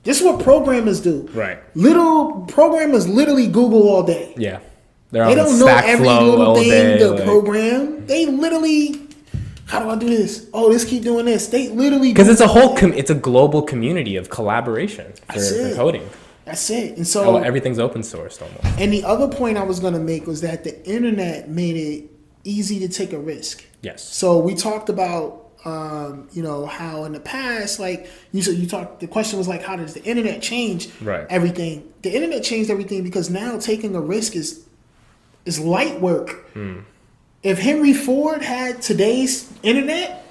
[0.03, 1.27] This is what programmers do.
[1.33, 1.57] Right.
[1.75, 4.35] Little programmers literally Google all day.
[4.37, 4.59] Yeah.
[5.11, 6.99] They're They on don't know every little thing day.
[6.99, 8.05] to like- program.
[8.07, 9.04] They literally,
[9.67, 10.49] how do I do this?
[10.53, 11.47] Oh, this keep doing this.
[11.49, 15.75] They literally Because it's a whole, com- it's a global community of collaboration for, for
[15.75, 16.09] coding.
[16.45, 16.91] That's it.
[16.93, 18.79] And Oh, so, everything's open sourced almost.
[18.79, 22.11] and the other point I was gonna make was that the internet made it
[22.45, 23.65] easy to take a risk.
[23.81, 24.03] Yes.
[24.05, 28.67] So we talked about, um, you know, how in the past, like you said, you
[28.67, 29.01] talked.
[29.01, 31.27] The question was like, how does the internet change Right.
[31.31, 31.91] everything?
[32.03, 34.67] The internet changed everything because now taking a risk is
[35.47, 36.51] is light work.
[36.53, 36.81] Hmm.
[37.45, 40.27] If Henry Ford had today's internet,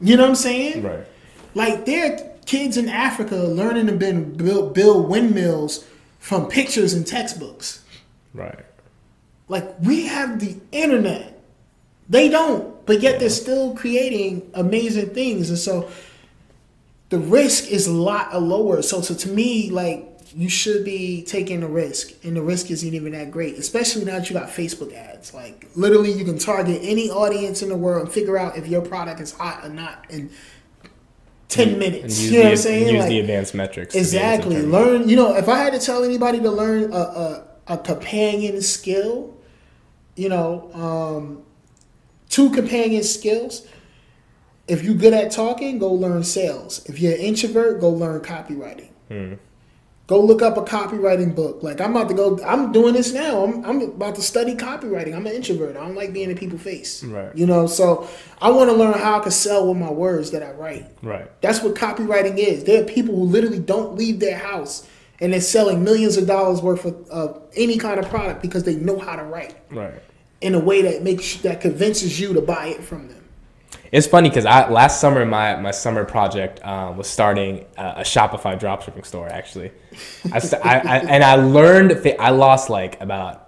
[0.00, 0.82] you know what I'm saying?
[0.82, 1.06] Right.
[1.54, 5.86] Like there are kids in Africa learning to build, build, build windmills
[6.18, 7.82] from pictures and textbooks.
[8.34, 8.64] Right.
[9.48, 11.40] Like we have the internet.
[12.10, 15.48] They don't, but yet they're still creating amazing things.
[15.48, 15.90] And so
[17.08, 18.82] the risk is a lot lower.
[18.82, 22.92] So, so to me, like you should be taking a risk, and the risk isn't
[22.94, 25.32] even that great, especially now that you got Facebook ads.
[25.34, 28.82] Like literally, you can target any audience in the world and figure out if your
[28.82, 30.30] product is hot or not in
[31.48, 32.20] ten And minutes.
[32.20, 32.88] use, You know what I'm saying?
[32.88, 33.94] use Like, the advanced metrics.
[33.94, 34.62] to be able to Exactly.
[34.62, 35.08] Learn.
[35.08, 39.34] You know, if I had to tell anybody to learn a a, a companion skill,
[40.16, 41.42] you know, um,
[42.28, 43.66] two companion skills.
[44.66, 46.84] If you're good at talking, go learn sales.
[46.84, 48.90] If you're an introvert, go learn copywriting.
[49.08, 49.34] Hmm.
[50.08, 51.62] Go look up a copywriting book.
[51.62, 52.42] Like I'm about to go.
[52.42, 53.44] I'm doing this now.
[53.44, 55.14] I'm, I'm about to study copywriting.
[55.14, 55.76] I'm an introvert.
[55.76, 57.04] I don't like being in people's face.
[57.04, 57.36] Right.
[57.36, 58.08] You know, so
[58.40, 60.86] I want to learn how I can sell with my words that I write.
[61.02, 61.30] Right.
[61.42, 62.64] That's what copywriting is.
[62.64, 64.88] There are people who literally don't leave their house
[65.20, 68.76] and they're selling millions of dollars worth of, of any kind of product because they
[68.76, 70.00] know how to write Right.
[70.40, 73.27] in a way that makes that convinces you to buy it from them.
[73.90, 78.02] It's funny because I last summer my my summer project um, was starting a, a
[78.02, 79.28] Shopify dropshipping store.
[79.28, 79.70] Actually,
[80.32, 83.44] I, st- I, I and I learned fa- I lost like about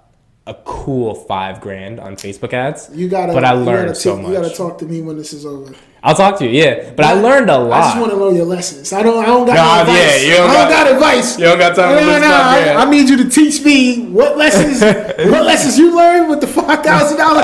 [0.47, 2.88] a cool five grand on Facebook ads.
[2.93, 4.32] You gotta, but I learned gotta so much.
[4.32, 5.74] You gotta talk to me when this is over.
[6.03, 6.62] I'll talk to you.
[6.62, 7.78] Yeah, but I learned a lot.
[7.82, 8.91] I just want to know your lessons.
[8.95, 9.22] I don't.
[9.22, 10.22] I don't got Nah, no advice.
[10.22, 11.38] yeah, you don't I don't got- got, advice.
[11.38, 12.32] you don't got time No, no, no.
[12.34, 12.74] I.
[12.86, 14.80] I need you to teach me what lessons.
[15.30, 17.43] what lessons you learned with the five thousand dollar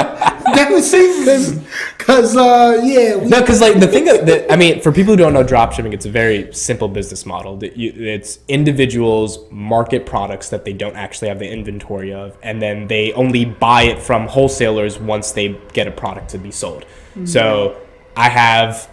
[0.54, 1.64] deficit?
[1.98, 5.12] Because, uh, yeah, we, No, because like the thing that, that I mean, for people
[5.14, 7.56] who don't know dropshipping, it's a very simple business model.
[7.56, 12.60] That you, it's individuals market products that they don't actually have the inventory of, and
[12.62, 16.84] then they only buy it from wholesalers once they get a product to be sold.
[17.24, 17.80] So
[18.14, 18.90] I have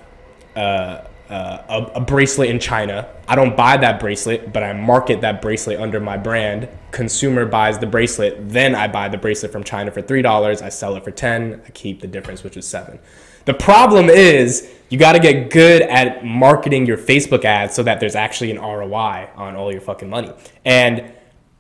[0.56, 1.01] uh,
[1.34, 3.09] uh, a, a bracelet in China.
[3.27, 6.69] I don't buy that bracelet, but I market that bracelet under my brand.
[6.91, 10.61] Consumer buys the bracelet, then I buy the bracelet from China for three dollars.
[10.61, 11.61] I sell it for ten.
[11.65, 12.99] I keep the difference, which is seven.
[13.45, 17.99] The problem is you got to get good at marketing your Facebook ads so that
[17.99, 20.31] there's actually an ROI on all your fucking money.
[20.63, 21.11] And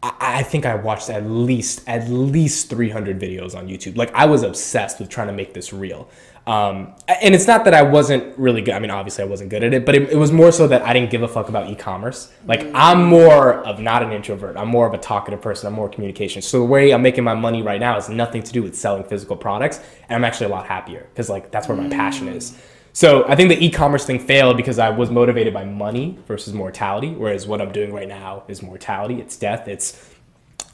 [0.03, 3.97] I, I think I watched at least at least 300 videos on YouTube.
[3.97, 6.09] Like I was obsessed with trying to make this real.
[6.45, 8.73] Um, and it's not that I wasn't really good.
[8.73, 10.81] I mean, obviously I wasn't good at it, but it, it was more so that
[10.81, 12.33] I didn't give a fuck about e-commerce.
[12.45, 14.57] Like I'm more of not an introvert.
[14.57, 15.67] I'm more of a talkative person.
[15.67, 16.41] I'm more communication.
[16.41, 19.05] So the way I'm making my money right now has nothing to do with selling
[19.05, 19.79] physical products,
[20.09, 22.57] and I'm actually a lot happier because like that's where my passion is.
[22.91, 27.09] So I think the e-commerce thing failed because I was motivated by money versus mortality,
[27.11, 29.19] whereas what I'm doing right now is mortality.
[29.19, 29.67] It's death.
[29.67, 30.09] It's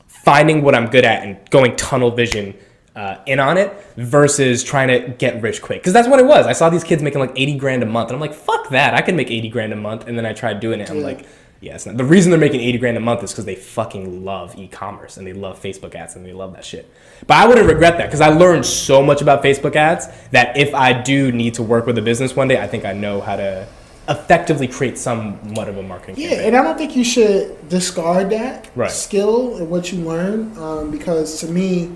[0.07, 2.55] finding what I'm good at and going tunnel vision
[2.99, 5.79] uh, in on it versus trying to get rich quick.
[5.81, 6.45] Because that's what it was.
[6.47, 8.93] I saw these kids making like 80 grand a month, and I'm like, fuck that.
[8.93, 10.07] I can make 80 grand a month.
[10.07, 10.89] And then I tried doing it.
[10.91, 11.25] I'm like,
[11.61, 11.97] Yeah, it's not.
[11.97, 15.25] The reason they're making 80 grand a month is because they fucking love e-commerce and
[15.27, 16.89] they love Facebook ads and they love that shit.
[17.27, 20.73] But I wouldn't regret that because I learned so much about Facebook ads that if
[20.73, 23.35] I do need to work with a business one day, I think I know how
[23.35, 23.67] to
[24.07, 26.47] effectively create somewhat of a marketing Yeah, campaign.
[26.47, 28.89] and I don't think you should discard that Right.
[28.91, 31.91] skill and what you learn um, because to me,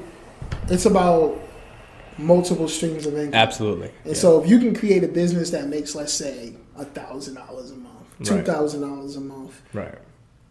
[0.69, 1.39] it's about
[2.17, 3.33] multiple streams of income.
[3.33, 3.87] Absolutely.
[4.05, 4.13] And Yeah.
[4.13, 7.75] so if you can create a business that makes, let's say, a thousand dollars a
[7.75, 7.93] month,
[8.23, 8.45] two Right.
[8.45, 9.97] thousand dollars a month, right.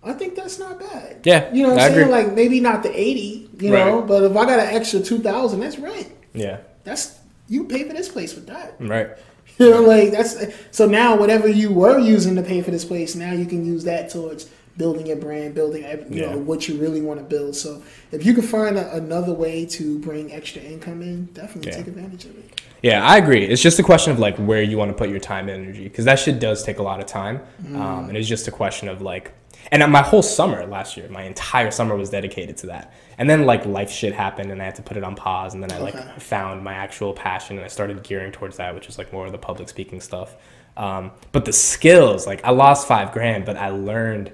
[0.05, 1.19] I think that's not bad.
[1.23, 2.01] Yeah, You know what I I'm saying?
[2.09, 2.13] agree.
[2.13, 5.61] Like maybe not the eighty, you know, but if I got an extra two thousand,
[5.61, 6.09] that's rent.
[6.35, 6.59] Yeah.
[6.85, 8.75] That's you pay for this place with that.
[8.81, 9.11] Right.
[9.59, 10.37] You know, like that's
[10.71, 13.85] so now whatever you were using to pay for this place, now you can use
[13.85, 16.33] that towards building your brand, building you Yeah.
[16.33, 17.55] know what you really want to build.
[17.57, 21.77] So if you can find a, another way to bring extra income in, definitely Yeah.
[21.79, 22.61] take advantage of it.
[22.83, 23.45] Yeah, I agree.
[23.45, 25.85] It's just a question of like where you want to put your time and energy
[25.85, 27.41] because that shit does take a lot of time,
[27.75, 29.33] um, and it's just a question of like.
[29.71, 32.93] And my whole summer last year, my entire summer was dedicated to that.
[33.17, 35.55] And then like life shit happened, and I had to put it on pause.
[35.55, 38.89] And then I like found my actual passion, and I started gearing towards that, which
[38.89, 40.35] is like more of the public speaking stuff.
[40.77, 44.33] Um, but the skills, like I lost five grand, but I learned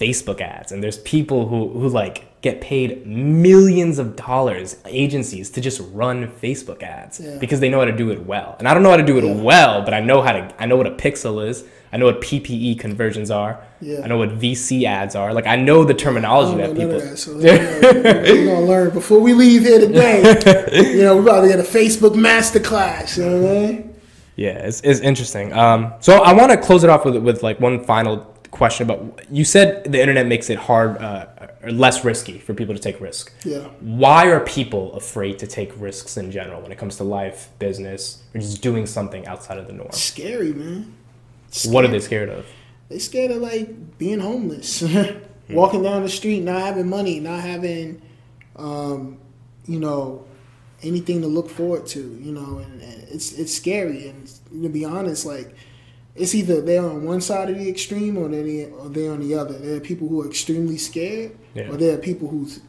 [0.00, 5.60] Facebook ads, and there's people who who like get paid millions of dollars, agencies, to
[5.60, 7.36] just run Facebook ads Yeah.
[7.38, 8.54] because they know how to do it well.
[8.60, 9.34] And I don't know how to do it Yeah.
[9.42, 10.54] well, but I know how to.
[10.58, 11.64] I know what a pixel is.
[11.92, 13.58] I know what PPE conversions are.
[13.80, 14.02] Yeah.
[14.04, 15.32] I know what VC ads are.
[15.34, 17.00] Like I know the terminology that people.
[17.00, 20.18] that, so we're gonna learn before we leave here today.
[20.96, 23.16] you know, we're about to get a Facebook masterclass.
[23.18, 23.94] You know what I mean?
[24.36, 25.52] Yeah, it's, it's interesting.
[25.52, 29.24] Um, so I want to close it off with with like one final question about.
[29.30, 31.26] You said the internet makes it hard uh,
[31.62, 33.32] or less risky for people to take risk.
[33.44, 33.68] Yeah.
[33.80, 38.22] Why are people afraid to take risks in general when it comes to life, business,
[38.34, 39.92] or just doing something outside of the norm?
[39.92, 40.94] Scary, man.
[41.66, 42.46] What are they scared of?
[42.88, 44.82] They scared of like being homeless,
[45.50, 48.02] walking down the street, not having money, not having,
[48.56, 49.18] um,
[49.66, 50.24] you know,
[50.82, 52.00] anything to look forward to.
[52.00, 54.08] You know, and, and it's it's scary.
[54.08, 54.26] And
[54.62, 55.54] to be honest, like
[56.18, 59.34] it's either they're on one side of the extreme or they're or they're on the
[59.34, 59.54] other.
[59.58, 61.70] There are people who are extremely scared, Yeah.
[61.70, 62.60] or there are people who's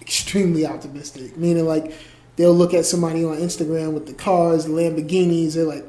[0.00, 1.36] extremely optimistic.
[1.36, 1.92] Meaning, like
[2.36, 5.54] they'll look at somebody on Instagram with the cars, the Lamborghinis.
[5.54, 5.84] They're like,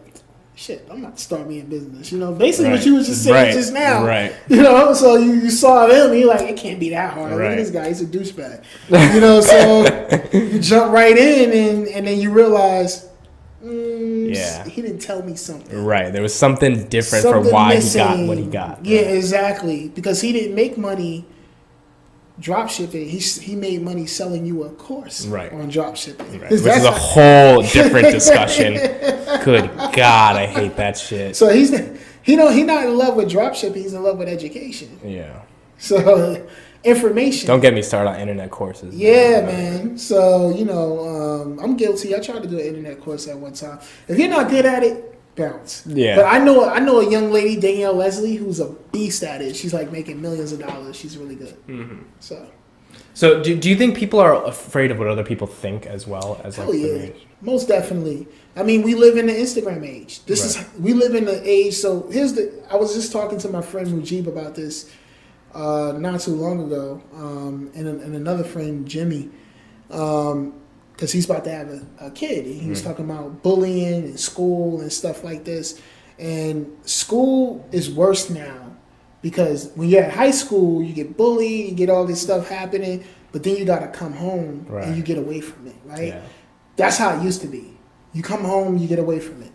[0.55, 3.35] "Shit, I'm not starting me a business." You know, basically what you was just saying
[3.35, 3.53] Right.
[3.53, 4.05] just now.
[4.05, 4.33] Right.
[4.49, 7.31] You know, so you, you saw them, and you're like, it can't be that hard.
[7.31, 7.51] Look Right.
[7.51, 8.63] at this guy, he's a douchebag.
[9.13, 13.05] You know, so you jump right in, and, and then you realize,
[14.33, 14.63] Yeah.
[14.65, 15.83] he didn't tell me something.
[15.83, 16.11] Right.
[16.11, 18.01] There was something different Something for why missing.
[18.01, 18.85] he got what he got.
[18.85, 19.15] Yeah, Right.
[19.15, 19.89] exactly.
[19.89, 21.25] Because he didn't make money
[22.39, 23.07] drop shipping.
[23.09, 25.51] He, he made money selling you a course Right.
[25.51, 26.39] on drop shipping.
[26.39, 26.51] Right.
[26.51, 28.73] Which is a whole different discussion.
[29.43, 31.35] Good God, I hate that shit.
[31.35, 31.71] so he's
[32.23, 33.81] he don't he not in love with drop shipping.
[33.83, 34.99] He's in love with education.
[35.03, 35.41] Yeah.
[35.79, 36.45] So
[36.87, 37.47] information.
[37.47, 38.95] Don't get me started on internet courses.
[38.95, 39.97] Yeah, man.
[39.97, 42.15] So you know, um, I'm guilty.
[42.15, 43.79] I tried to do an internet course at one time.
[44.07, 45.83] If you're not good at it, bounce.
[45.85, 46.17] Yeah.
[46.17, 49.55] But I know I know a young lady, Danielle Leslie, who's a beast at it.
[49.55, 50.95] She's like making millions of dollars.
[50.97, 51.55] She's really good.
[51.67, 52.03] Mm-hmm.
[52.19, 52.49] So
[53.13, 56.41] So do, do you think people are afraid of what other people think as well
[56.43, 57.09] as like hell the yeah,
[57.41, 58.27] most definitely.
[58.55, 60.25] I mean, we live in the Instagram age.
[60.25, 61.75] This is we live in the age.
[61.75, 62.51] So here's the.
[62.69, 64.91] I was just talking to my friend Mujib about this
[65.53, 69.29] uh, not too long ago, um, and, and another friend Jimmy,
[69.87, 72.45] because he's about to have a, a kid.
[72.45, 75.81] He was talking about bullying and school and stuff like this.
[76.19, 78.75] And school is worse now
[79.21, 83.03] because when you're at high school, you get bullied, you get all this stuff happening,
[83.31, 84.85] but then you got to come home Right.
[84.87, 86.07] and you get away from it, right?
[86.09, 86.21] Yeah.
[86.75, 87.77] That's how it used to be.
[88.13, 89.51] You come home, you get away from it.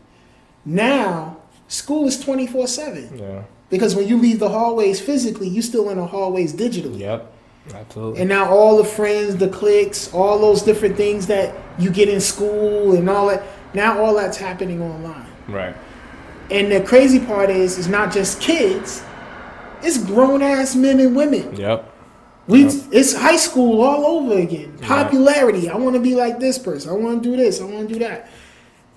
[0.64, 3.43] Now, school is 24 7 Yeah.
[3.73, 6.99] Because when you leave the hallways physically, you're still in the hallways digitally.
[7.01, 7.33] Yep.
[7.75, 8.20] Absolutely.
[8.20, 12.20] And now all the friends, the cliques, all those different things that you get in
[12.20, 13.43] school and all that,
[13.73, 15.27] now all that's happening online.
[15.49, 15.75] right.
[16.51, 19.03] And the crazy part is, it's not just kids,
[19.83, 21.57] it's grown ass men and women.
[21.57, 21.89] Yep.
[22.49, 22.73] We, Yep.
[22.93, 24.77] it's high school all over again.
[24.83, 25.70] Popularity.
[25.70, 26.91] I want to be like this person.
[26.91, 27.61] I want to do this.
[27.61, 28.29] I want to do that.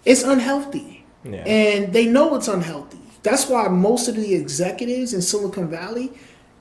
[0.04, 1.44] It's unhealthy, Yeah.
[1.48, 2.98] and they know it's unhealthy.
[3.26, 6.12] That's why most of the executives in Silicon Valley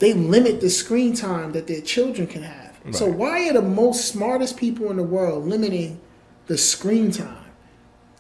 [0.01, 2.73] they limit the screen time that their children can have.
[2.91, 6.01] So why are the most smartest people in the world limiting
[6.49, 7.47] the screen time?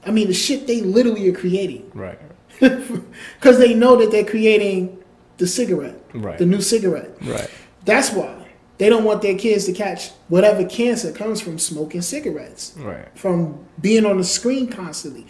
[0.07, 2.19] I mean, the shit they literally are creating right.
[2.61, 5.03] because they know that they're creating
[5.39, 6.39] the cigarette, Right.
[6.39, 7.11] the new cigarette.
[7.23, 7.51] Right.
[7.85, 8.47] That's why
[8.79, 13.09] they don't want their kids to catch whatever cancer comes from smoking cigarettes, Right.
[13.19, 15.27] from being on the screen constantly.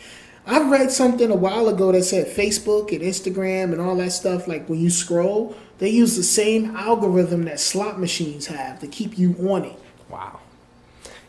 [0.47, 4.47] I read something a while ago that said Facebook and Instagram and all that stuff.
[4.47, 9.19] Like when you scroll, They use the same algorithm that slot machines have to keep
[9.19, 9.79] you on it.
[10.09, 10.41] Wow.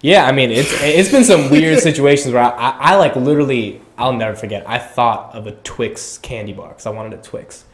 [0.02, 3.82] Yeah, I mean it's it's been some weird situations where I, I, I like literally
[3.98, 4.70] I'll never forget.
[4.70, 7.66] I thought of a Twix candy bar because I wanted a Twix.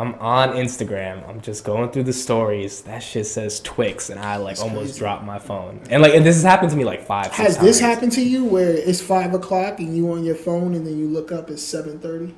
[0.00, 1.28] I'm on Instagram.
[1.28, 2.80] I'm just going through the stories.
[2.82, 4.98] That shit says Twix, and I like That's almost crazy.
[5.00, 5.82] dropped my phone.
[5.90, 7.30] And like, and this has happened to me like five.
[7.32, 7.94] Has this times.
[7.94, 11.06] happened to you where it's five o'clock and you on your phone and then you
[11.06, 12.34] look up it's seven thirty?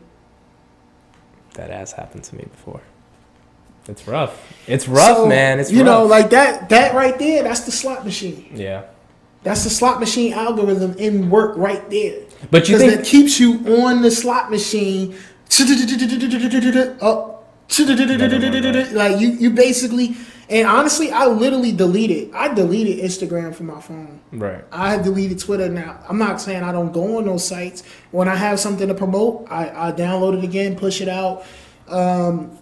[1.54, 2.80] That has happened to me before.
[3.86, 4.52] It's rough.
[4.66, 5.60] It's rough, man.
[5.60, 5.86] It's you rough.
[5.86, 6.68] know like that.
[6.68, 7.44] That right there.
[7.44, 8.50] That's the slot machine.
[8.54, 8.86] yeah.
[9.44, 12.22] That's the slot machine algorithm in work right there.
[12.50, 15.16] But you think that keeps you on the slot machine.
[17.00, 17.31] Up.
[18.92, 20.16] Like you, you basically,
[20.48, 22.30] and honestly, I literally deleted.
[22.34, 24.20] I deleted Instagram from my phone.
[24.32, 24.64] right?
[24.70, 25.98] I have deleted Twitter now.
[26.08, 27.82] I'm not saying I don't go on those sites.
[28.10, 31.44] When I have something to promote, I, I download it again, push it out.
[31.88, 32.58] Um,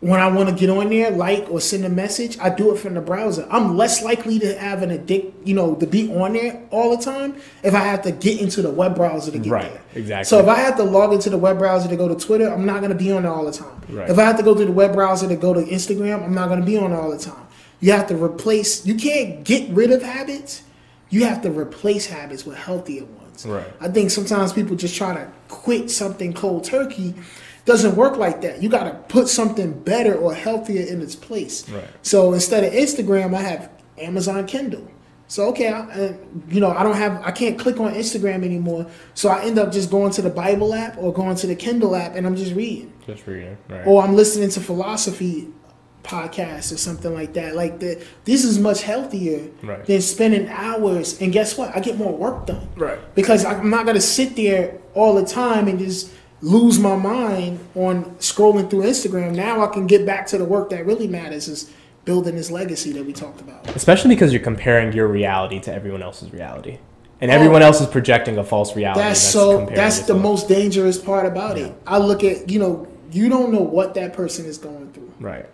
[0.00, 2.78] when I want to get on there, like or send a message, I do it
[2.78, 3.46] from the browser.
[3.50, 7.02] I'm less likely to have an addict, you know, to be on there all the
[7.02, 7.34] time
[7.64, 9.52] if I have to get into the web browser to get there.
[9.52, 9.82] Right, there.
[9.94, 10.24] exactly.
[10.24, 12.64] So if I have to log into the web browser to go to Twitter, I'm
[12.64, 13.80] not going to be on there all the time.
[13.88, 14.08] Right.
[14.08, 16.48] If I have to go to the web browser to go to Instagram, I'm not
[16.48, 17.46] going to be on there all the time.
[17.80, 18.86] You have to replace.
[18.86, 20.62] You can't get rid of habits.
[21.10, 23.46] You have to replace habits with healthier ones.
[23.46, 23.66] Right.
[23.80, 27.14] I think sometimes people just try to quit something cold turkey.
[27.68, 28.62] Doesn't work like that.
[28.62, 31.68] You got to put something better or healthier in its place.
[31.68, 31.84] Right.
[32.00, 34.90] So instead of Instagram, I have Amazon Kindle.
[35.26, 38.86] So okay, I, and, you know I don't have I can't click on Instagram anymore.
[39.12, 41.94] So I end up just going to the Bible app or going to the Kindle
[41.94, 43.58] app and I'm just reading, Just reading.
[43.68, 43.86] Right.
[43.86, 45.48] or I'm listening to philosophy
[46.02, 47.54] podcasts or something like that.
[47.54, 49.84] Like the, this is much healthier Right.
[49.84, 51.20] than spending hours.
[51.20, 51.76] And guess what?
[51.76, 52.98] I get more work done right.
[53.14, 56.10] because I'm not gonna sit there all the time and just
[56.40, 59.34] lose my mind on scrolling through Instagram.
[59.34, 61.70] Now I can get back to the work that really matters is
[62.04, 63.68] building this legacy that we talked about.
[63.76, 66.78] Especially because you're comparing your reality to everyone else's reality,
[67.20, 69.00] and everyone else is projecting a false reality.
[69.00, 71.66] That's so that's the most dangerous part about Yeah.
[71.66, 71.74] it.
[71.86, 75.10] I look at you know you don't know what that person is going through.
[75.20, 75.46] right.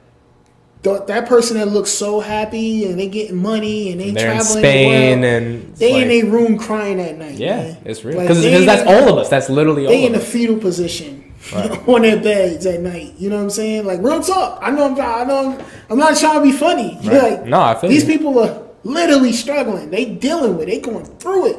[0.85, 4.37] Th- That person that looks so happy and they getting money and they They're in
[4.39, 7.35] traveling Spain the world, and they in like- their room crying at night.
[7.35, 7.77] yeah, man.
[7.85, 9.29] it's real because they that's all of us.
[9.29, 11.23] That's literally all they in of a fetal position
[11.55, 11.89] Right.
[11.89, 13.15] on their beds at night.
[13.19, 13.85] You know what I'm saying?
[13.87, 14.59] Like real talk.
[14.63, 14.87] I know.
[14.87, 15.53] I'm, I know.
[15.59, 16.99] I'm, I'm not trying to be funny.
[17.05, 17.33] Right.
[17.41, 18.17] Like, No, I feel these you.
[18.19, 19.91] people are literally struggling.
[19.91, 20.69] They dealing with.
[20.69, 20.71] it.
[20.73, 21.57] They going through it.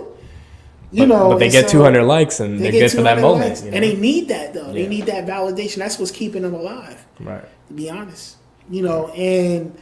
[0.92, 1.30] You But- know.
[1.30, 3.60] but they get so 200 likes and they they're get good for that moment.
[3.64, 3.76] you know?
[3.78, 4.72] and they need that though.
[4.72, 5.78] They need that validation.
[5.78, 7.04] That's what's keeping them alive.
[7.20, 7.44] right.
[7.68, 8.38] To be honest,
[8.70, 9.78] you know, and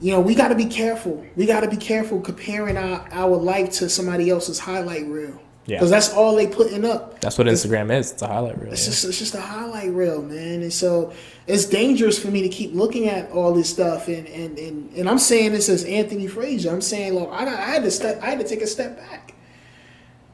[0.00, 1.24] you know we got to be careful.
[1.36, 5.40] We got to be careful comparing our, our life to somebody else's highlight reel.
[5.66, 5.76] Yeah.
[5.76, 7.20] Because that's all they putting up.
[7.20, 8.10] That's what Instagram is.
[8.10, 8.72] It's a highlight reel.
[8.72, 8.90] It's yeah.
[8.90, 10.62] just it's just a highlight reel, man.
[10.62, 11.12] And so
[11.46, 14.08] it's dangerous for me to keep looking at all this stuff.
[14.08, 16.70] And and and, and I'm saying this as Anthony Frazier.
[16.70, 18.20] I'm saying, look, I, I had to step.
[18.22, 19.34] I had to take a step back.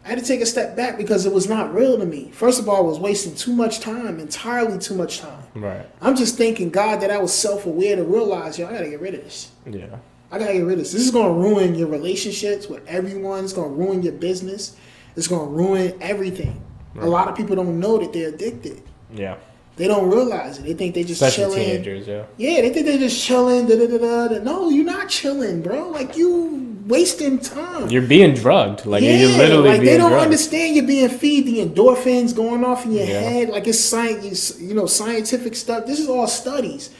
[0.04, 2.30] I had to take a step back because it was not real to me.
[2.32, 5.42] First of all, I was wasting too much time, entirely too much time.
[5.54, 5.84] Right.
[6.00, 9.00] I'm just thanking God that I was self aware to realize, yo, I gotta get
[9.00, 9.50] rid of this.
[9.66, 9.96] Yeah.
[10.30, 10.92] I gotta get rid of this.
[10.92, 13.44] This is gonna ruin your relationships with everyone.
[13.44, 14.76] It's gonna ruin your business.
[15.16, 16.62] It's gonna ruin everything.
[17.00, 18.82] A lot of people don't know that they're addicted.
[19.14, 19.36] Yeah.
[19.76, 20.64] They don't realize it.
[20.64, 21.82] They think they just Especially chilling.
[21.84, 22.08] teenagers.
[22.08, 22.24] Yeah.
[22.36, 23.66] Yeah, they think they're just chilling.
[23.66, 24.42] Da, da, da, da.
[24.42, 25.90] No, you're not chilling, bro.
[25.90, 27.88] Like you wasting time.
[27.90, 28.86] You're being drugged.
[28.86, 30.24] Like yeah, you're literally like they don't drugged.
[30.24, 33.20] understand you're being feed the endorphins going off in your Yeah.
[33.20, 33.48] head.
[33.50, 35.86] Like it's science, you know, scientific stuff.
[35.86, 36.90] This is all studies.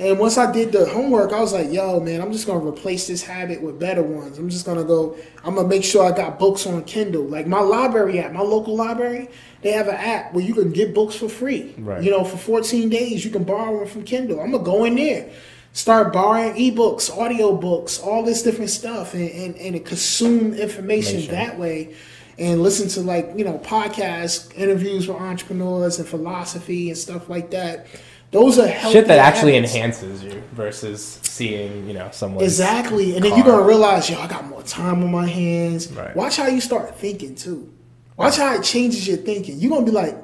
[0.00, 3.08] And once I did the homework, I was like, yo, man, I'm just gonna replace
[3.08, 4.38] this habit with better ones.
[4.38, 7.24] I'm just gonna go, I'm gonna make sure I got books on Kindle.
[7.24, 9.28] Like my library app, my local library,
[9.62, 11.74] they have an app where you can get books for free.
[11.78, 12.00] Right.
[12.00, 14.38] You know, for 14 days, you can borrow them from Kindle.
[14.40, 15.30] I'm gonna go in there,
[15.78, 21.34] start borrowing ebooks, audio books, all this different stuff, and, and, and consume information Information.
[21.34, 21.94] that way
[22.36, 27.52] and listen to like, you know, podcasts, interviews with entrepreneurs and philosophy and stuff like
[27.52, 27.86] that.
[28.32, 29.74] Those are Shit that actually habits.
[29.76, 32.42] enhances you versus seeing, you know, someone.
[32.42, 33.14] Exactly.
[33.14, 35.92] And then you're gonna realize, yo, I got more time on my hands.
[35.92, 36.14] Right.
[36.16, 37.72] Watch how you start thinking too.
[38.16, 39.60] Watch how it changes your thinking.
[39.60, 40.16] You're gonna be like,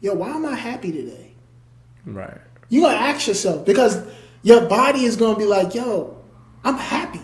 [0.00, 1.32] yo, why am I happy today?
[2.04, 2.38] Right.
[2.68, 4.02] You're gonna ask yourself because
[4.42, 6.16] your body is gonna be like, yo,
[6.64, 7.20] I'm happy.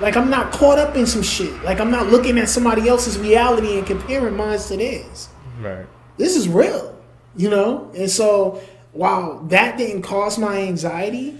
[0.00, 1.62] Like I'm not caught up in some shit.
[1.64, 5.28] Like I'm not looking at somebody else's reality and comparing mine to theirs.
[5.60, 5.86] Right.
[6.16, 6.96] This is real,
[7.36, 7.90] you know?
[7.96, 8.62] And so
[8.92, 11.38] while that didn't cause my anxiety,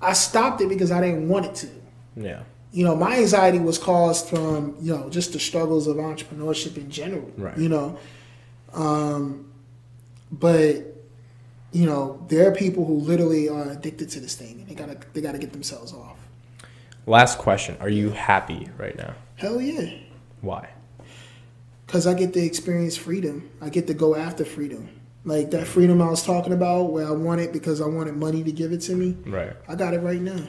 [0.00, 1.68] I stopped it because I didn't want it to.
[2.16, 2.42] Yeah.
[2.72, 6.90] You know, my anxiety was caused from, you know, just the struggles of entrepreneurship in
[6.90, 7.30] general.
[7.36, 7.56] Right.
[7.58, 7.98] You know.
[8.72, 9.52] Um
[10.32, 10.95] but
[11.76, 14.96] you know, there are people who literally are addicted to this thing, and they gotta
[15.12, 16.16] they gotta get themselves off.
[17.04, 19.12] Last question: Are you happy right now?
[19.36, 19.90] Hell yeah,
[20.40, 20.70] Why?
[21.86, 23.50] because I get to experience freedom.
[23.60, 24.88] I get to go after freedom.
[25.26, 28.42] Like that freedom I was talking about, where I want it because I wanted money
[28.42, 29.16] to give it to me.
[29.26, 29.52] Right.
[29.68, 30.40] I got it right now.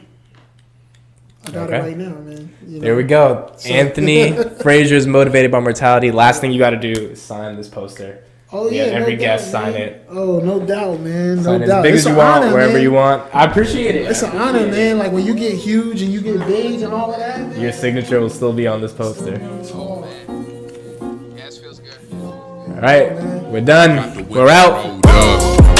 [1.46, 1.78] I got Okay.
[1.78, 2.54] it right now, man.
[2.66, 3.52] You There we go.
[3.58, 4.20] So- Anthony
[4.96, 6.12] is motivated by mortality.
[6.12, 8.24] Last thing you got to do is sign this poster.
[8.52, 9.82] Oh Yeah, yeah, every no guest doubt, sign man.
[9.82, 10.06] it.
[10.10, 11.36] Oh, no doubt, man.
[11.38, 11.84] No Sign it as doubt.
[11.84, 12.82] big It's as you an want, honor, wherever man.
[12.82, 13.36] you want.
[13.36, 14.10] I appreciate it.
[14.10, 14.98] It's an honor, man.
[14.98, 17.40] Like when you get huge and you get big and all of that.
[17.42, 17.60] Man.
[17.60, 19.38] Your signature will still be on this poster.
[19.74, 21.34] Oh man.
[21.38, 21.98] Yeah, feels good.
[22.22, 23.12] All right,
[23.52, 24.28] we're done.
[24.30, 25.04] We're out.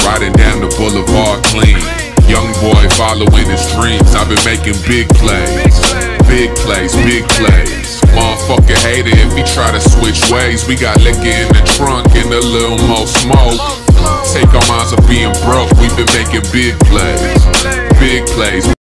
[0.04, 1.78] Riding down the boulevard clean.
[2.28, 4.14] Young boy following his dreams.
[4.14, 5.92] I've been making big plays,
[6.28, 7.77] big plays, big plays.
[8.16, 10.66] Motherfucker hater if he try to switch ways.
[10.66, 13.60] We got liquor in the trunk and a little more smoke.
[14.32, 15.70] Take our minds of being broke.
[15.80, 17.44] We've been making big plays,
[17.98, 18.77] big plays.